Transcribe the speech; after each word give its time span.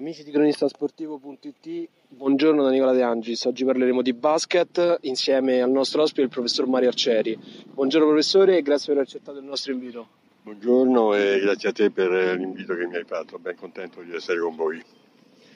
Amici 0.00 0.24
di 0.24 0.30
cronistasportivo.it, 0.30 1.88
buongiorno 2.08 2.62
da 2.62 2.70
Nicola 2.70 2.92
De 2.92 3.02
Angis. 3.02 3.44
Oggi 3.44 3.66
parleremo 3.66 4.00
di 4.00 4.14
basket 4.14 4.96
insieme 5.02 5.60
al 5.60 5.70
nostro 5.70 6.00
ospite, 6.00 6.22
il 6.22 6.30
professor 6.30 6.66
Mario 6.66 6.88
Arcieri. 6.88 7.38
Buongiorno 7.66 8.06
professore 8.06 8.56
e 8.56 8.62
grazie 8.62 8.86
per 8.86 8.94
aver 8.94 9.06
accettato 9.06 9.38
il 9.40 9.44
nostro 9.44 9.72
invito. 9.72 10.08
Buongiorno 10.40 11.14
e 11.14 11.40
grazie 11.40 11.68
a 11.68 11.72
te 11.72 11.90
per 11.90 12.10
l'invito 12.34 12.74
che 12.76 12.86
mi 12.86 12.96
hai 12.96 13.04
fatto, 13.04 13.38
ben 13.38 13.56
contento 13.56 14.00
di 14.00 14.14
essere 14.14 14.40
con 14.40 14.56
voi. 14.56 14.82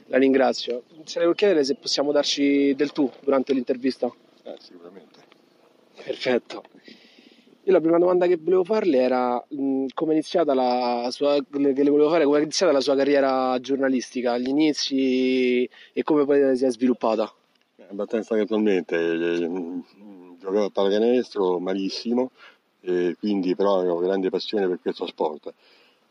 La 0.08 0.18
ringrazio. 0.18 0.82
Sarei 1.04 1.28
per 1.28 1.36
chiedere 1.36 1.64
se 1.64 1.76
possiamo 1.76 2.12
darci 2.12 2.74
del 2.74 2.92
tu 2.92 3.10
durante 3.20 3.54
l'intervista. 3.54 4.12
Ah, 4.42 4.56
sicuramente. 4.58 5.20
Perfetto. 6.04 6.64
Io 7.66 7.72
la 7.72 7.80
prima 7.80 7.96
domanda 7.96 8.26
che 8.26 8.36
volevo 8.36 8.62
farle 8.62 8.98
era 8.98 9.42
mh, 9.48 9.86
come 9.94 10.10
è 10.10 10.14
iniziata 10.14 10.52
la 10.52 11.08
sua, 11.10 11.36
che 11.36 11.46
fare, 11.48 12.24
come 12.24 12.38
è 12.38 12.42
iniziata 12.42 12.72
la 12.72 12.80
sua 12.80 12.94
carriera 12.94 13.58
giornalistica, 13.58 14.32
agli 14.32 14.48
inizi 14.48 15.68
e 15.94 16.02
come 16.02 16.26
poi 16.26 16.54
si 16.58 16.66
è 16.66 16.70
sviluppata? 16.70 17.32
Abbastanza 17.88 18.36
casualmente, 18.36 18.96
giocavo 20.38 20.64
a 20.64 20.70
pallacanestro 20.70 21.58
malissimo, 21.58 22.32
quindi 23.18 23.54
però 23.54 23.78
avevo 23.78 23.98
grande 23.98 24.28
passione 24.28 24.68
per 24.68 24.80
questo 24.82 25.06
sport. 25.06 25.46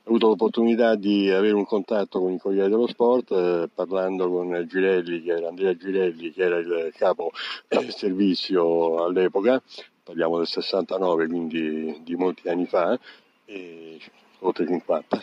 Ho 0.06 0.10
avuto 0.10 0.28
l'opportunità 0.28 0.96
di 0.96 1.30
avere 1.30 1.54
un 1.54 1.66
contatto 1.66 2.20
con 2.20 2.34
il 2.34 2.42
Corriere 2.42 2.68
dello 2.68 2.88
Sport 2.88 3.32
eh, 3.32 3.70
parlando 3.74 4.30
con 4.30 4.66
Girelli, 4.68 5.22
che 5.22 5.32
era 5.32 5.48
Andrea 5.48 5.74
Girelli, 5.78 6.34
che 6.34 6.44
era 6.44 6.58
il 6.58 6.92
capo 6.94 7.32
del 7.70 7.90
servizio 7.94 9.02
all'epoca, 9.02 9.64
parliamo 10.04 10.38
del 10.38 10.48
69, 10.48 11.28
quindi 11.28 12.02
di 12.04 12.16
molti 12.16 12.50
anni 12.50 12.66
fa, 12.66 13.00
e, 13.46 14.00
oltre 14.40 14.66
50. 14.66 15.22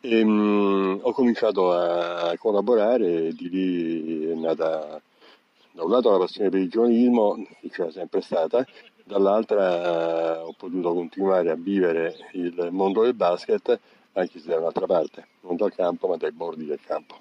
E, 0.00 0.22
um, 0.22 0.98
ho 1.02 1.12
cominciato 1.12 1.72
a 1.72 2.36
collaborare 2.38 3.28
e 3.28 3.32
di 3.32 3.48
lì 3.48 4.26
è 4.30 4.34
nata 4.34 5.00
da 5.72 5.84
un 5.84 5.90
lato 5.90 6.10
la 6.10 6.18
passione 6.18 6.48
per 6.50 6.60
il 6.60 6.70
giornalismo, 6.70 7.34
che 7.60 7.68
c'era 7.70 7.90
sempre 7.90 8.20
stata, 8.20 8.64
dall'altra 9.04 10.44
ho 10.44 10.52
potuto 10.52 10.92
continuare 10.92 11.50
a 11.50 11.54
vivere 11.54 12.16
il 12.32 12.68
mondo 12.72 13.02
del 13.02 13.14
basket 13.14 13.78
anche 14.14 14.38
se 14.40 14.48
da 14.48 14.58
un'altra 14.58 14.86
parte, 14.86 15.26
non 15.42 15.56
dal 15.56 15.74
campo 15.74 16.08
ma 16.08 16.16
dai 16.16 16.32
bordi 16.32 16.64
del 16.64 16.80
campo. 16.80 17.18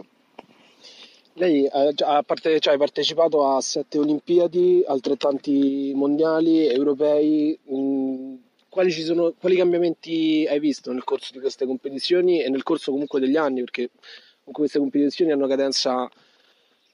Lei 1.38 1.67
ha, 1.69 2.23
parte, 2.23 2.61
cioè, 2.61 2.78
partecipato 2.78 3.45
a 3.45 3.59
sette 3.59 3.97
Olimpiadi, 3.97 4.86
altrettanti 4.88 5.91
mondiali, 5.94 6.66
europei. 6.66 7.59
Mh, 7.61 8.36
quali, 8.69 8.89
sono, 8.91 9.33
quali, 9.38 9.58
cambiamenti 9.58 10.47
hai 10.50 10.59
visto 10.59 10.94
nel 10.94 11.03
corso 11.03 11.33
di 11.33 11.41
queste 11.41 11.66
competizioni 11.66 12.41
e 12.41 12.50
nel 12.50 12.63
corso 12.63 12.91
comunque 12.91 13.19
degli 13.19 13.36
anni? 13.36 13.59
Perché 13.59 13.89
comunque 13.89 14.63
queste 14.63 14.80
competizioni 14.80 15.33
hanno 15.33 15.47
cadenza 15.47 16.09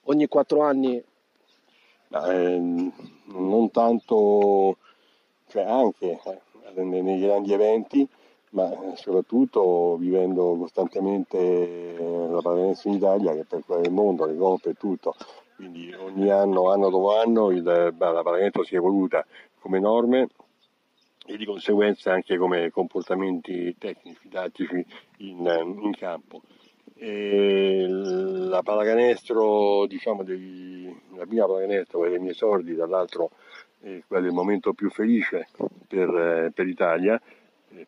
ogni 0.05 0.27
quattro 0.27 0.61
anni. 0.61 0.95
Eh, 0.95 2.91
non 3.25 3.69
tanto, 3.71 4.77
cioè 5.49 5.61
anche 5.61 6.19
eh, 6.75 6.81
nei 6.81 7.19
grandi 7.19 7.53
eventi, 7.53 8.07
ma 8.51 8.69
soprattutto 8.95 9.97
vivendo 9.97 10.55
costantemente 10.57 11.95
la 11.97 12.41
pallacanestro 12.41 12.89
in 12.89 12.95
Italia 12.95 13.33
che 13.33 13.45
per 13.45 13.81
il 13.83 13.91
mondo, 13.91 14.25
le 14.25 14.35
coppe 14.35 14.71
e 14.71 14.73
tutto, 14.75 15.15
quindi 15.55 15.93
ogni 15.93 16.29
anno, 16.29 16.71
anno 16.71 16.89
dopo 16.89 17.17
anno, 17.17 17.51
il, 17.51 17.63
la 17.63 17.91
pallacanestro 17.93 18.63
si 18.63 18.75
è 18.75 18.77
evoluta 18.77 19.25
come 19.59 19.79
norme 19.79 20.27
e 21.25 21.37
di 21.37 21.45
conseguenza 21.45 22.11
anche 22.11 22.37
come 22.37 22.71
comportamenti 22.71 23.75
tecnici, 23.77 24.27
tattici 24.27 24.85
in, 25.17 25.77
in 25.81 25.91
campo. 25.95 26.41
E 26.95 27.85
la 27.87 28.61
pallacanestro, 28.61 29.85
diciamo, 29.87 30.23
dei, 30.23 30.93
la 31.15 31.25
prima 31.25 31.45
pallacanestro, 31.45 31.99
quella 31.99 32.13
dei 32.15 32.23
miei 32.23 32.35
sordi, 32.35 32.75
dall'altro 32.75 33.31
è 33.79 34.03
quella 34.05 34.23
del 34.23 34.33
momento 34.33 34.73
più 34.73 34.89
felice 34.89 35.47
per, 35.87 36.51
per 36.53 36.65
l'Italia, 36.65 37.15
eh, 37.15 37.40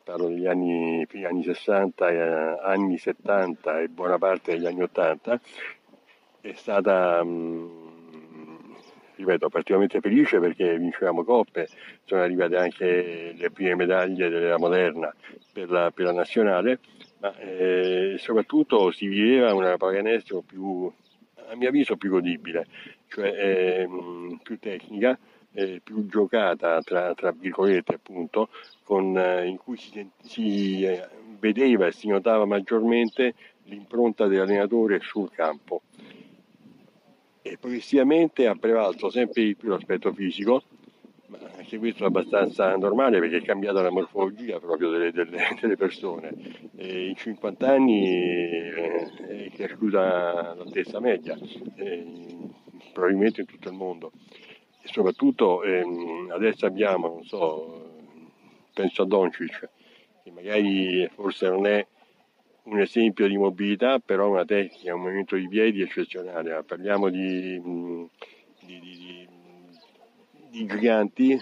parlo 0.03 0.27
degli 0.27 0.47
anni, 0.47 1.05
anni 1.25 1.43
60, 1.43 2.09
eh, 2.09 2.59
anni 2.63 2.97
70 2.97 3.81
e 3.81 3.87
buona 3.89 4.17
parte 4.17 4.53
degli 4.53 4.65
anni 4.65 4.81
80, 4.81 5.39
è 6.41 6.53
stata, 6.53 7.23
mh, 7.23 7.29
mm, 7.29 8.73
ripeto, 9.15 9.49
particolarmente 9.49 10.01
felice 10.01 10.39
perché 10.39 10.77
vincevamo 10.77 11.23
coppe, 11.23 11.67
sono 12.03 12.21
arrivate 12.21 12.57
anche 12.57 13.33
le 13.35 13.51
prime 13.51 13.75
medaglie 13.75 14.29
dell'era 14.29 14.57
moderna 14.57 15.13
per 15.51 15.69
la, 15.69 15.91
per 15.91 16.05
la 16.05 16.13
nazionale, 16.13 16.79
ma 17.19 17.35
eh, 17.37 18.15
soprattutto 18.17 18.91
si 18.91 19.07
viveva 19.07 19.53
una 19.53 19.77
pallacanestro 19.77 20.41
più, 20.41 20.91
a 21.47 21.55
mio 21.55 21.67
avviso, 21.69 21.97
più 21.97 22.09
godibile, 22.09 22.67
cioè 23.07 23.27
eh, 23.29 23.87
mh, 23.87 24.39
più 24.43 24.59
tecnica, 24.59 25.17
eh, 25.53 25.81
più 25.83 26.05
giocata 26.07 26.81
tra, 26.81 27.13
tra 27.13 27.31
virgolette 27.31 27.95
appunto, 27.95 28.49
con, 28.83 29.17
eh, 29.17 29.45
in 29.47 29.57
cui 29.57 29.77
si, 29.77 30.07
si 30.21 30.83
eh, 30.83 31.07
vedeva 31.39 31.87
e 31.87 31.91
si 31.91 32.07
notava 32.07 32.45
maggiormente 32.45 33.35
l'impronta 33.65 34.27
dell'allenatore 34.27 34.99
sul 35.01 35.29
campo. 35.31 35.81
E 37.41 37.57
progressivamente 37.59 38.47
ha 38.47 38.55
prevalso 38.55 39.09
sempre 39.09 39.43
di 39.43 39.55
più 39.55 39.69
l'aspetto 39.69 40.13
fisico, 40.13 40.63
ma 41.27 41.39
anche 41.57 41.77
questo 41.77 42.03
è 42.03 42.07
abbastanza 42.07 42.75
normale 42.77 43.19
perché 43.19 43.37
è 43.37 43.41
cambiata 43.41 43.81
la 43.81 43.89
morfologia 43.89 44.59
proprio 44.59 44.89
delle, 44.89 45.11
delle, 45.11 45.39
delle 45.59 45.75
persone. 45.75 46.33
E 46.75 47.07
in 47.09 47.15
50 47.15 47.67
anni 47.67 48.05
eh, 48.07 49.11
è 49.27 49.49
cresciuta 49.51 50.55
l'altezza 50.55 50.99
media, 51.01 51.37
eh, 51.75 52.05
probabilmente 52.93 53.41
in 53.41 53.47
tutto 53.47 53.69
il 53.69 53.75
mondo. 53.75 54.11
Soprattutto 54.83 55.63
ehm, 55.63 56.29
adesso 56.31 56.65
abbiamo, 56.65 57.07
non 57.07 57.23
so, 57.23 57.91
penso 58.73 59.03
a 59.03 59.05
Doncic, 59.05 59.69
che 60.23 60.31
magari 60.31 61.07
forse 61.13 61.47
non 61.49 61.65
è 61.65 61.85
un 62.63 62.79
esempio 62.79 63.27
di 63.27 63.37
mobilità, 63.37 63.99
però 63.99 64.29
una 64.29 64.45
tecnica, 64.45 64.93
un 64.93 65.01
movimento 65.01 65.35
di 65.35 65.47
piedi 65.47 65.81
eccezionale. 65.81 66.63
Parliamo 66.63 67.09
di, 67.09 67.61
di, 67.61 68.79
di, 68.79 69.27
di 70.49 70.65
giganti, 70.65 71.41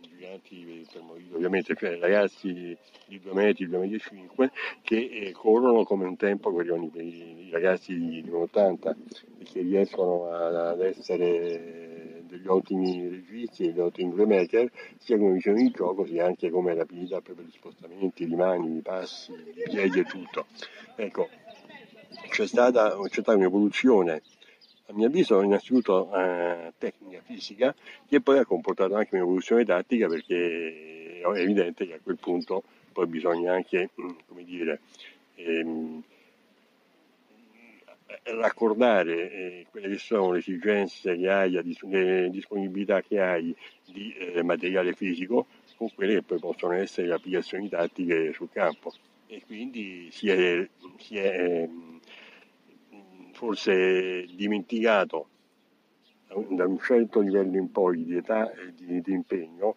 giganti 0.00 0.86
ovviamente 1.32 1.74
cioè 1.74 1.98
ragazzi 1.98 2.76
di 3.06 3.20
2 3.20 3.32
metri, 3.32 3.66
2 3.66 3.78
metri 3.78 3.96
e 3.96 3.98
5 3.98 4.50
che 4.82 4.96
eh, 4.96 5.32
corrono 5.32 5.84
come 5.84 6.06
un 6.06 6.16
tempo 6.16 6.52
correvano 6.52 6.90
i, 6.94 7.48
ragazzi 7.50 7.98
di, 7.98 8.22
1,80 8.22 8.94
e 9.38 9.44
che 9.44 9.60
riescono 9.60 10.30
ad 10.30 10.80
essere 10.80 11.91
degli 12.32 12.46
ottimi 12.46 13.08
registi, 13.08 13.66
degli 13.66 13.78
ottimi 13.78 14.12
playmaker, 14.12 14.70
sia 14.98 15.18
come 15.18 15.34
visione 15.34 15.62
di 15.62 15.70
gioco, 15.70 16.06
sia 16.06 16.24
anche 16.24 16.48
come 16.48 16.74
rapidità 16.74 17.20
per 17.20 17.36
gli 17.36 17.50
spostamenti 17.52 18.26
di 18.26 18.34
mani, 18.34 18.72
di 18.72 18.80
passi, 18.80 19.32
di 19.32 19.62
piedi 19.70 20.00
e 20.00 20.04
tutto. 20.04 20.46
Ecco, 20.96 21.28
c'è 22.30 22.46
stata, 22.46 22.96
c'è 23.02 23.20
stata 23.20 23.34
un'evoluzione 23.34 24.22
a 24.86 24.94
mio 24.94 25.06
avviso 25.06 25.42
innanzitutto 25.42 26.10
eh, 26.14 26.72
tecnica, 26.78 27.20
fisica, 27.22 27.74
che 28.08 28.20
poi 28.20 28.38
ha 28.38 28.46
comportato 28.46 28.94
anche 28.94 29.14
un'evoluzione 29.14 29.64
tattica 29.64 30.08
perché 30.08 31.20
è 31.20 31.38
evidente 31.38 31.86
che 31.86 31.94
a 31.94 32.00
quel 32.02 32.18
punto 32.18 32.62
poi 32.92 33.06
bisogna 33.06 33.52
anche, 33.52 33.90
mm, 34.00 34.08
come 34.26 34.44
dire, 34.44 34.80
ehm, 35.34 36.02
raccordare 38.24 39.30
eh, 39.30 39.66
quelle 39.70 39.88
che 39.88 39.98
sono 39.98 40.32
le 40.32 40.38
esigenze 40.38 41.16
che 41.16 41.28
hai, 41.28 41.50
le 41.50 42.30
disponibilità 42.30 43.00
che 43.02 43.20
hai 43.20 43.54
di 43.86 44.14
eh, 44.14 44.42
materiale 44.42 44.94
fisico 44.94 45.46
con 45.76 45.88
quelle 45.94 46.14
che 46.14 46.22
poi 46.22 46.38
possono 46.38 46.74
essere 46.74 47.08
le 47.08 47.14
applicazioni 47.14 47.68
tattiche 47.68 48.32
sul 48.32 48.50
campo. 48.50 48.92
E 49.26 49.42
quindi 49.46 50.08
si 50.10 50.28
è, 50.28 50.68
si 50.98 51.16
è 51.16 51.66
mm, 51.66 51.96
forse 53.32 54.26
dimenticato 54.34 55.28
da 56.48 56.66
un 56.66 56.78
certo 56.78 57.20
livello 57.20 57.56
in 57.56 57.70
poi 57.70 58.04
di 58.04 58.16
età 58.16 58.50
e 58.52 58.72
di, 58.74 59.00
di 59.02 59.12
impegno 59.12 59.76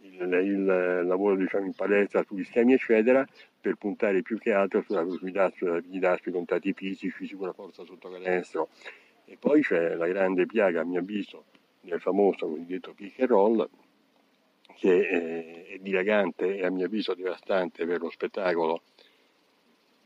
il, 0.00 0.32
il, 0.44 0.64
lavoro 1.06 1.36
diciamo, 1.36 1.66
in 1.66 1.72
palestra 1.72 2.24
sugli 2.26 2.44
schemi 2.44 2.74
eccetera 2.74 3.26
per 3.60 3.76
puntare 3.76 4.22
più 4.22 4.38
che 4.38 4.52
altro 4.52 4.82
sulla 4.82 5.02
velocità, 5.02 5.52
sulla 5.54 5.74
rapidità, 5.74 6.18
sui 6.20 6.32
contatti 6.32 6.72
fisici, 6.72 7.26
sulla 7.26 7.52
forza 7.52 7.84
sotto 7.84 8.10
canestro. 8.10 8.68
E 9.24 9.36
poi 9.38 9.62
c'è 9.62 9.94
la 9.94 10.06
grande 10.06 10.46
piaga, 10.46 10.80
a 10.80 10.84
mio 10.84 11.00
avviso, 11.00 11.44
del 11.80 12.00
famoso 12.00 12.48
cosiddetto 12.48 12.94
pick 12.94 13.20
and 13.20 13.28
roll, 13.28 13.68
che 14.76 15.08
è 15.08 15.78
dilagante 15.80 16.56
e 16.56 16.64
a 16.64 16.70
mio 16.70 16.86
avviso 16.86 17.14
devastante 17.14 17.84
per 17.84 18.00
lo 18.00 18.10
spettacolo 18.10 18.82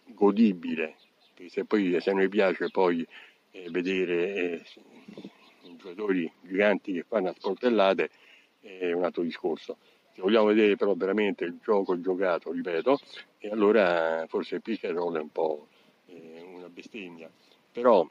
godibile, 0.07 0.97
se 1.47 1.65
poi 1.65 2.01
se 2.01 2.11
non 2.13 2.21
mi 2.21 2.29
piace 2.29 2.69
poi 2.71 3.07
eh, 3.51 3.69
vedere 3.71 4.35
eh, 4.35 4.63
giocatori 5.77 6.31
giganti 6.41 6.93
che 6.93 7.05
fanno 7.07 7.29
a 7.29 7.35
sportellate 7.37 8.11
è 8.61 8.93
un 8.93 9.05
altro 9.05 9.23
discorso. 9.23 9.79
Se 10.14 10.20
vogliamo 10.20 10.47
vedere 10.47 10.76
però 10.76 10.94
veramente 10.94 11.44
il 11.44 11.59
gioco 11.62 11.99
giocato, 12.00 12.53
ripeto, 12.53 12.99
e 13.38 13.49
allora 13.49 14.25
forse 14.29 14.61
and 14.64 14.94
roll 14.94 15.17
è 15.17 15.20
un 15.20 15.32
po' 15.32 15.69
eh, 16.06 16.43
una 16.55 16.69
bestemmia, 16.69 17.31
però 17.73 18.06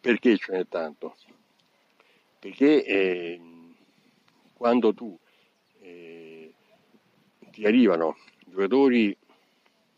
perché 0.00 0.36
ce 0.38 0.52
n'è 0.52 0.66
tanto? 0.68 1.14
Perché 2.38 2.84
eh, 2.84 3.40
quando 4.54 4.94
tu 4.94 5.16
eh, 5.80 6.52
ti 7.50 7.66
arrivano 7.66 8.16
giocatori 8.46 9.16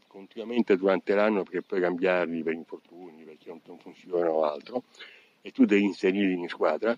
continuamente 0.08 0.76
durante 0.76 1.14
l'anno 1.14 1.42
perché 1.42 1.62
puoi 1.62 1.80
cambiarli 1.80 2.42
per 2.42 2.52
infortuni, 2.52 3.24
perché 3.24 3.48
non 3.64 3.78
funzionano 3.78 4.30
o 4.30 4.44
altro, 4.44 4.84
e 5.40 5.50
tu 5.52 5.64
devi 5.64 5.84
inserirli 5.84 6.34
in 6.34 6.48
squadra, 6.48 6.96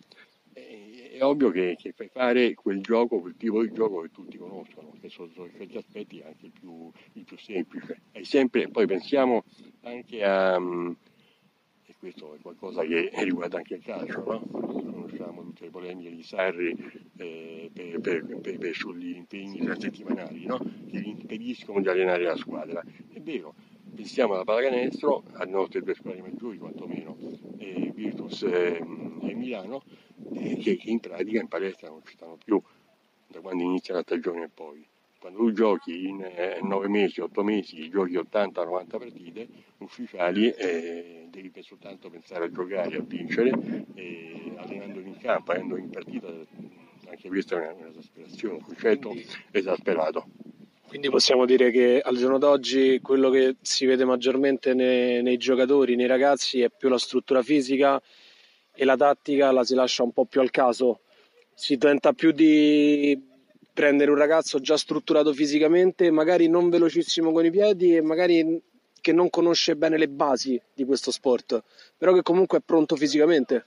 è 1.16 1.24
ovvio 1.24 1.50
che, 1.50 1.76
che, 1.78 1.92
fai 1.92 2.08
fare 2.08 2.54
quel 2.54 2.80
gioco, 2.80 3.20
quel 3.20 3.36
tipo 3.36 3.62
di 3.62 3.72
gioco 3.72 4.00
che 4.02 4.10
tutti 4.10 4.36
conoscono, 4.36 4.92
che 5.00 5.08
sotto 5.08 5.48
certi 5.56 5.76
aspetti 5.76 6.22
anche 6.22 6.46
il 6.46 6.52
più, 6.52 6.90
il 7.14 7.24
più 7.24 7.38
semplice. 7.38 8.02
E 8.12 8.24
sempre, 8.24 8.68
poi 8.68 8.86
pensiamo 8.86 9.44
anche 9.82 10.22
a, 10.22 10.58
e 11.88 11.94
questo 11.98 12.34
è 12.34 12.38
qualcosa 12.40 12.82
che 12.84 13.10
riguarda 13.24 13.58
anche 13.58 13.74
il 13.74 13.82
calcio, 13.82 14.24
no? 14.24 14.40
conosciamo 14.50 15.42
tutte 15.42 15.64
le 15.64 15.70
polemiche 15.70 16.10
di 16.10 16.22
Sarri 16.22 16.76
eh, 17.16 17.70
per, 17.72 18.00
per, 18.00 18.40
per, 18.40 18.58
per, 18.58 18.74
sugli 18.74 19.16
impegni 19.16 19.60
settimanali 19.78 20.44
no? 20.44 20.58
che 20.58 20.98
impediscono 20.98 21.80
di 21.80 21.88
allenare 21.88 22.24
la 22.24 22.36
squadra. 22.36 22.82
È 23.08 23.20
vero, 23.20 23.54
pensiamo 23.94 24.34
alla 24.34 24.44
pallacanestro, 24.44 25.24
alle 25.32 25.50
nostre 25.50 25.80
due 25.82 25.94
squadre 25.94 26.22
maggiori 26.22 26.58
quantomeno, 26.58 27.16
eh, 27.58 27.92
Virtus 27.94 28.42
e, 28.42 28.76
e 29.22 29.34
Milano, 29.34 29.82
eh, 30.34 30.56
che, 30.56 30.78
in 30.84 31.00
pratica 31.00 31.40
in 31.40 31.48
palestra 31.48 31.88
non 31.88 32.00
ci 32.04 32.14
stanno 32.14 32.38
più 32.42 32.60
da 33.28 33.40
quando 33.40 33.62
inizia 33.62 33.94
la 33.94 34.02
stagione 34.02 34.44
e 34.44 34.48
poi. 34.52 34.86
Quando 35.18 35.38
tu 35.38 35.52
giochi 35.52 36.08
in 36.08 36.22
eh, 36.22 36.60
9 36.62 36.88
mesi, 36.88 37.20
8 37.20 37.42
mesi, 37.42 37.88
giochi 37.88 38.14
80-90 38.14 38.86
partite 38.86 39.48
ufficiali, 39.78 40.50
eh, 40.50 41.26
devi 41.30 41.50
soltanto 41.62 42.10
pensare 42.10 42.44
a 42.44 42.50
giocare, 42.50 42.96
a 42.96 43.00
vincere, 43.00 43.50
allenandoli 44.56 45.08
in 45.08 45.18
campo, 45.18 45.52
avendo 45.52 45.76
in 45.76 45.90
partita, 45.90 46.28
anche 47.08 47.28
questa 47.28 47.62
è 47.62 47.72
un'esasperazione, 47.72 48.54
un 48.54 48.60
concetto 48.60 49.12
esasperato. 49.50 50.26
Quindi 50.96 51.12
possiamo 51.12 51.44
dire 51.44 51.70
che 51.70 52.00
al 52.02 52.16
giorno 52.16 52.38
d'oggi 52.38 53.00
quello 53.02 53.28
che 53.28 53.56
si 53.60 53.84
vede 53.84 54.06
maggiormente 54.06 54.72
nei, 54.72 55.22
nei, 55.22 55.36
giocatori, 55.36 55.94
nei 55.94 56.06
ragazzi, 56.06 56.62
è 56.62 56.70
più 56.70 56.88
la 56.88 56.96
struttura 56.96 57.42
fisica 57.42 58.00
e 58.74 58.84
la 58.86 58.96
tattica 58.96 59.52
la 59.52 59.62
si 59.62 59.74
lascia 59.74 60.04
un 60.04 60.12
po' 60.12 60.24
più 60.24 60.40
al 60.40 60.50
caso. 60.50 61.00
Si 61.52 61.76
tenta 61.76 62.14
più 62.14 62.30
di 62.32 63.14
prendere 63.74 64.10
un 64.10 64.16
ragazzo 64.16 64.58
già 64.58 64.78
strutturato 64.78 65.34
fisicamente, 65.34 66.10
magari 66.10 66.48
non 66.48 66.70
velocissimo 66.70 67.30
con 67.30 67.44
i 67.44 67.50
piedi 67.50 67.94
e 67.94 68.00
magari 68.00 68.58
che 68.98 69.12
non 69.12 69.28
conosce 69.28 69.76
bene 69.76 69.98
le 69.98 70.08
basi 70.08 70.58
di 70.72 70.86
questo 70.86 71.10
sport, 71.10 71.62
però 71.94 72.14
che 72.14 72.22
comunque 72.22 72.56
è 72.56 72.62
pronto 72.64 72.96
fisicamente. 72.96 73.66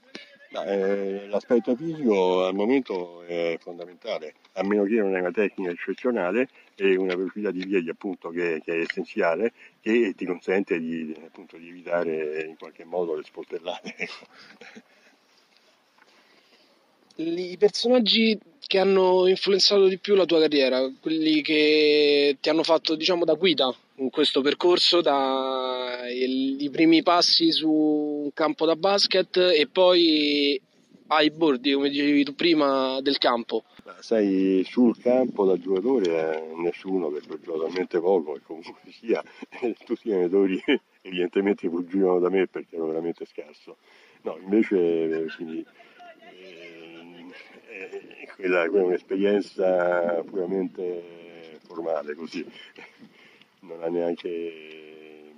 Eh, 0.52 1.28
l'aspetto 1.28 1.76
fisico 1.76 2.44
al 2.44 2.54
momento 2.54 3.22
è 3.22 3.56
fondamentale, 3.60 4.34
a 4.54 4.64
meno 4.64 4.82
che 4.82 4.94
non 4.94 5.14
è 5.14 5.20
una 5.20 5.30
tecnica 5.30 5.70
eccezionale 5.70 6.48
e 6.74 6.96
una 6.96 7.14
velocità 7.14 7.52
di 7.52 7.64
piedi 7.64 7.88
appunto 7.88 8.30
che, 8.30 8.60
che 8.64 8.72
è 8.74 8.80
essenziale 8.80 9.52
che 9.80 10.12
ti 10.16 10.24
consente 10.24 10.80
di, 10.80 11.14
appunto, 11.24 11.56
di, 11.56 11.68
evitare 11.68 12.46
in 12.48 12.56
qualche 12.56 12.84
modo 12.84 13.14
le 13.14 13.22
sportellate. 13.22 13.94
Ecco. 13.96 14.26
I 17.22 17.56
personaggi 17.56 18.38
che 18.66 18.78
hanno 18.78 19.28
influenzato 19.28 19.86
di 19.86 19.98
più 19.98 20.14
la 20.14 20.24
tua 20.24 20.40
carriera, 20.40 20.90
quelli 21.00 21.42
che 21.42 22.38
ti 22.40 22.48
hanno 22.48 22.62
fatto 22.62 22.96
diciamo 22.96 23.24
da 23.24 23.34
guida 23.34 23.72
in 24.00 24.10
questo 24.10 24.40
percorso, 24.40 25.00
dai 25.02 26.68
primi 26.72 27.02
passi 27.02 27.52
su 27.52 27.70
un 27.70 28.32
campo 28.32 28.64
da 28.64 28.74
basket 28.74 29.36
e 29.36 29.68
poi 29.70 30.60
ai 31.08 31.30
bordi, 31.30 31.72
come 31.72 31.90
dicevi 31.90 32.24
tu 32.24 32.34
prima, 32.34 33.00
del 33.02 33.18
campo. 33.18 33.64
Sai, 34.00 34.64
sul 34.66 34.96
campo 34.98 35.44
da 35.44 35.58
giocatore 35.58 36.36
eh, 36.36 36.54
nessuno 36.56 37.08
perché 37.08 37.32
ho 37.32 37.40
giocato 37.40 37.64
talmente 37.64 38.00
poco 38.00 38.36
e 38.36 38.40
comunque 38.42 38.74
sia, 38.90 39.22
tutti 39.84 40.08
i 40.08 40.12
allenatori 40.12 40.62
evidentemente 41.02 41.68
fuggivano 41.68 42.18
da 42.20 42.30
me 42.30 42.46
perché 42.46 42.76
ero 42.76 42.86
veramente 42.86 43.26
scarso. 43.26 43.76
No, 44.22 44.38
invece 44.40 45.26
quindi, 45.36 45.64
eh, 46.38 47.26
quella, 48.36 48.68
quella 48.68 48.84
è 48.84 48.86
un'esperienza 48.86 50.22
puramente 50.24 51.58
formale 51.66 52.14
così, 52.14 52.44
non 53.60 53.82
ha 53.82 53.88
neanche 53.88 55.32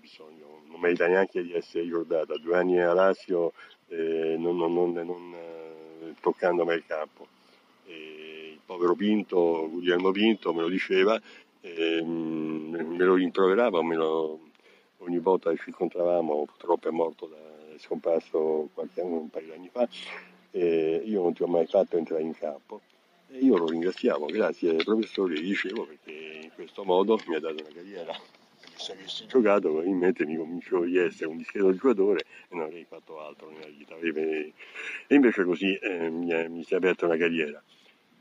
bisogno, 0.00 0.62
non 0.66 0.80
merita 0.80 1.06
neanche 1.06 1.42
di 1.42 1.52
essere 1.52 1.84
ricordata. 1.84 2.36
Due 2.36 2.56
anni 2.56 2.80
a 2.80 2.92
Lazio 2.92 3.52
eh, 3.88 4.36
non, 4.38 4.56
non, 4.56 4.72
non, 4.72 4.92
non 4.92 5.34
eh, 5.34 6.14
toccando 6.20 6.64
mai 6.64 6.76
il 6.76 6.86
campo. 6.86 7.26
E 7.86 8.50
il 8.54 8.60
povero 8.64 8.94
Pinto, 8.94 9.68
Guglielmo 9.70 10.10
Pinto, 10.10 10.52
me 10.52 10.62
lo 10.62 10.68
diceva, 10.68 11.20
eh, 11.60 12.02
me 12.02 13.04
lo 13.04 13.14
rimproverava, 13.14 13.82
me 13.82 13.96
lo, 13.96 14.40
ogni 14.98 15.18
volta 15.18 15.50
che 15.50 15.58
ci 15.58 15.68
incontravamo, 15.68 16.44
purtroppo 16.44 16.88
è 16.88 16.90
morto, 16.90 17.26
da, 17.26 17.74
è 17.74 17.78
scomparso 17.78 18.70
qualche 18.74 19.00
anno, 19.00 19.20
un 19.20 19.30
paio 19.30 19.46
di 19.46 19.52
anni 19.52 19.68
fa, 19.68 19.88
eh, 20.50 21.02
io 21.04 21.22
non 21.22 21.32
ti 21.32 21.42
ho 21.42 21.46
mai 21.46 21.66
fatto 21.66 21.96
entrare 21.96 22.22
in 22.22 22.34
campo. 22.36 22.80
E 23.28 23.38
io 23.38 23.56
lo 23.56 23.66
ringraziavo, 23.66 24.26
grazie 24.26 24.70
ai 24.70 24.84
professori, 24.84 25.40
dicevo, 25.40 25.84
perché 25.84 26.40
in 26.42 26.50
questo 26.54 26.84
modo 26.84 27.18
mi 27.26 27.34
ha 27.34 27.40
dato 27.40 27.54
una 27.60 27.74
carriera. 27.74 28.14
Se 28.76 28.92
avessi 28.92 29.26
giocato 29.26 29.70
probabilmente 29.70 30.24
mi 30.26 30.36
convincevo 30.36 30.84
di 30.84 30.96
essere 30.98 31.30
un 31.30 31.38
discreto 31.38 31.72
giocatore 31.72 32.20
e 32.20 32.54
non 32.54 32.64
avrei 32.64 32.84
fatto 32.84 33.20
altro 33.20 33.50
nella 33.50 33.66
vita. 33.66 33.96
E 33.96 34.52
invece 35.08 35.44
così 35.44 35.74
eh, 35.74 36.08
mi, 36.10 36.30
è, 36.30 36.46
mi, 36.48 36.62
si 36.62 36.74
è 36.74 36.76
aperta 36.76 37.06
una 37.06 37.16
carriera. 37.16 37.62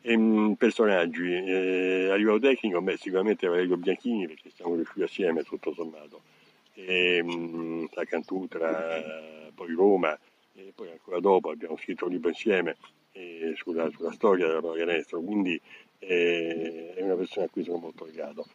Mh, 0.02 0.54
personaggi, 0.54 1.34
eh, 1.34 2.10
a 2.10 2.16
livello 2.16 2.40
tecnico, 2.40 2.81
beh, 2.81 2.98
sicuramente 2.98 3.48
Valerio 3.48 3.78
Bianchini 3.78 4.28
perché 4.28 4.50
siamo 4.50 4.75
riusciti 4.75 5.04
assieme 5.04 5.44
tutto 5.44 5.74
sommato. 5.74 6.22
E, 6.74 7.22
mh, 7.22 7.90
la 7.94 8.06
Cantutra, 8.06 9.51
poi 9.54 9.74
Roma, 9.74 10.18
e 10.54 10.72
poi 10.74 10.90
ancora 10.90 11.19
dopo 11.19 11.50
abbiamo 11.51 11.78
scritto 11.78 12.06
un 12.06 12.12
libro 12.12 12.30
insieme 12.30 12.75
eh, 13.16 13.54
sulla, 13.56 13.90
sulla, 13.92 14.12
storia 14.12 14.48
della 14.48 14.62
pallacanestro, 14.62 15.22
quindi 15.22 15.60
eh, 16.00 16.94
è 16.96 17.02
una 17.02 17.16
persona 17.16 17.46
a 17.46 17.50
cui 17.50 17.64
sono 17.64 17.78
molto 17.78 18.06
legato. 18.06 18.46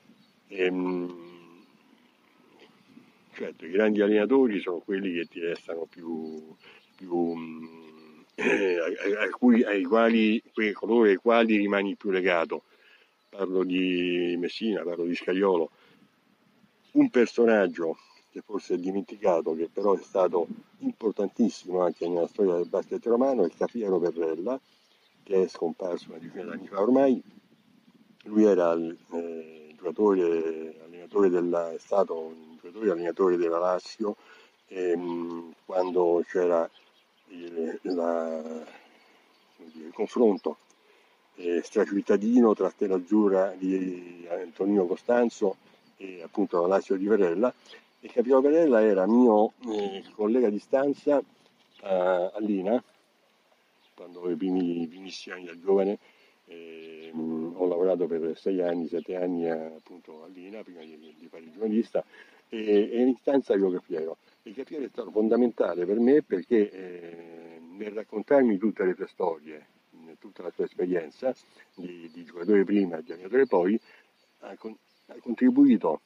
Ehm, 0.49 1.65
certo, 3.33 3.65
i 3.65 3.71
grandi 3.71 4.03
allenatori 4.03 4.61
sono 4.61 4.81
quelli 4.81 5.15
che 5.15 5.25
ti 5.27 5.41
restano 5.41 5.87
più, 5.87 6.55
più 6.94 7.34
eh, 8.34 8.79
a, 9.19 9.29
cui, 9.31 9.65
ai 9.65 9.82
quali, 9.82 10.43
coloro 10.75 11.08
ai 11.08 11.17
quali 11.17 11.56
rimani 11.56 11.96
più 11.96 12.11
legato. 12.11 12.65
Parlo 13.31 13.65
di 13.65 14.37
Messina, 14.39 14.82
parlo 14.82 15.05
di 15.05 15.15
Scagliolo. 15.15 15.70
Un 16.93 17.08
personaggio 17.08 17.96
che 18.31 18.43
forse 18.43 18.75
è 18.75 18.79
dimenticato, 18.79 19.55
che 19.55 19.69
però 19.72 19.94
è 19.94 20.03
stato 20.03 20.46
importantissimo 20.79 21.81
anche 21.82 22.08
nella 22.08 22.29
storia 22.29 22.55
del 22.55 22.69
basket 22.69 23.05
romano, 23.06 23.43
è 23.43 23.46
il 23.46 23.56
Cafiero 23.56 23.99
Perrella, 23.99 24.58
che 25.22 25.43
è 25.43 25.49
scomparso 25.49 26.10
una 26.10 26.19
decina 26.19 26.44
d'anni 26.44 26.67
fa 26.69 26.81
ormai. 26.81 27.22
Lui 28.25 28.44
era 28.44 28.75
eh, 28.75 29.75
giocatore, 29.75 30.81
allenatore 30.84 31.29
della, 31.29 31.72
è 31.72 31.79
stato 31.79 32.19
un 32.19 32.56
giocatore 32.60 32.91
allenatore 32.91 33.37
della 33.37 33.58
Lazio 33.58 34.17
ehm, 34.69 35.53
quando 35.65 36.22
c'era 36.29 36.69
il, 37.29 37.79
la, 37.82 38.43
dire, 39.56 39.87
il 39.87 39.93
confronto 39.93 40.58
eh, 41.37 41.63
stracittadino 41.63 42.55
tra 42.55 42.70
Stella 42.70 42.96
Azzurra 42.96 43.55
di 43.56 44.27
Antonino 44.29 44.87
Costanzo 44.87 45.56
e 45.96 46.22
appunto 46.22 46.60
la 46.60 46.67
Lazio 46.67 46.96
di 46.96 47.06
Verella 47.06 47.53
il 48.03 48.13
Capitano 48.13 48.41
Perella 48.41 48.83
era 48.83 49.07
mio 49.07 49.53
eh, 49.67 50.03
collega 50.15 50.49
di 50.49 50.59
stanza 50.59 51.23
a, 51.83 52.31
a 52.31 52.39
Lina, 52.41 52.83
quando 53.95 54.21
avevo 54.21 54.35
i 54.35 54.37
primi, 54.37 54.87
primissimi 54.87 55.35
anni 55.37 55.45
da 55.45 55.59
giovane, 55.59 55.99
eh, 56.47 57.11
ho 57.13 57.67
lavorato 57.67 58.07
per 58.07 58.39
sei 58.39 58.63
anni, 58.63 58.89
sette 58.89 59.17
anni 59.17 59.49
a, 59.49 59.67
appunto 59.67 60.25
a 60.25 60.29
Lina 60.29 60.63
prima 60.63 60.81
di, 60.81 61.15
di 61.19 61.29
fare 61.29 61.43
il 61.43 61.53
giornalista 61.53 62.03
e, 62.49 62.91
e 62.91 63.01
in 63.03 63.15
stanza 63.17 63.53
avevo 63.53 63.71
Capiero. 63.73 64.17
Il 64.45 64.55
Capiero 64.55 64.85
è 64.85 64.89
stato 64.89 65.11
fondamentale 65.11 65.85
per 65.85 65.99
me 65.99 66.23
perché 66.23 66.71
eh, 66.71 67.61
nel 67.77 67.93
raccontarmi 67.93 68.57
tutte 68.57 68.85
le 68.85 68.95
sue 68.95 69.09
storie, 69.09 69.67
tutta 70.19 70.43
la 70.43 70.51
sua 70.51 70.65
esperienza 70.65 71.35
di, 71.75 72.11
di 72.13 72.25
giocatore 72.25 72.65
prima 72.65 72.97
e 72.97 73.03
di 73.03 73.13
allenatore 73.13 73.47
poi, 73.47 73.79
ha, 74.41 74.49
ha 74.49 75.17
contribuito 75.21 76.01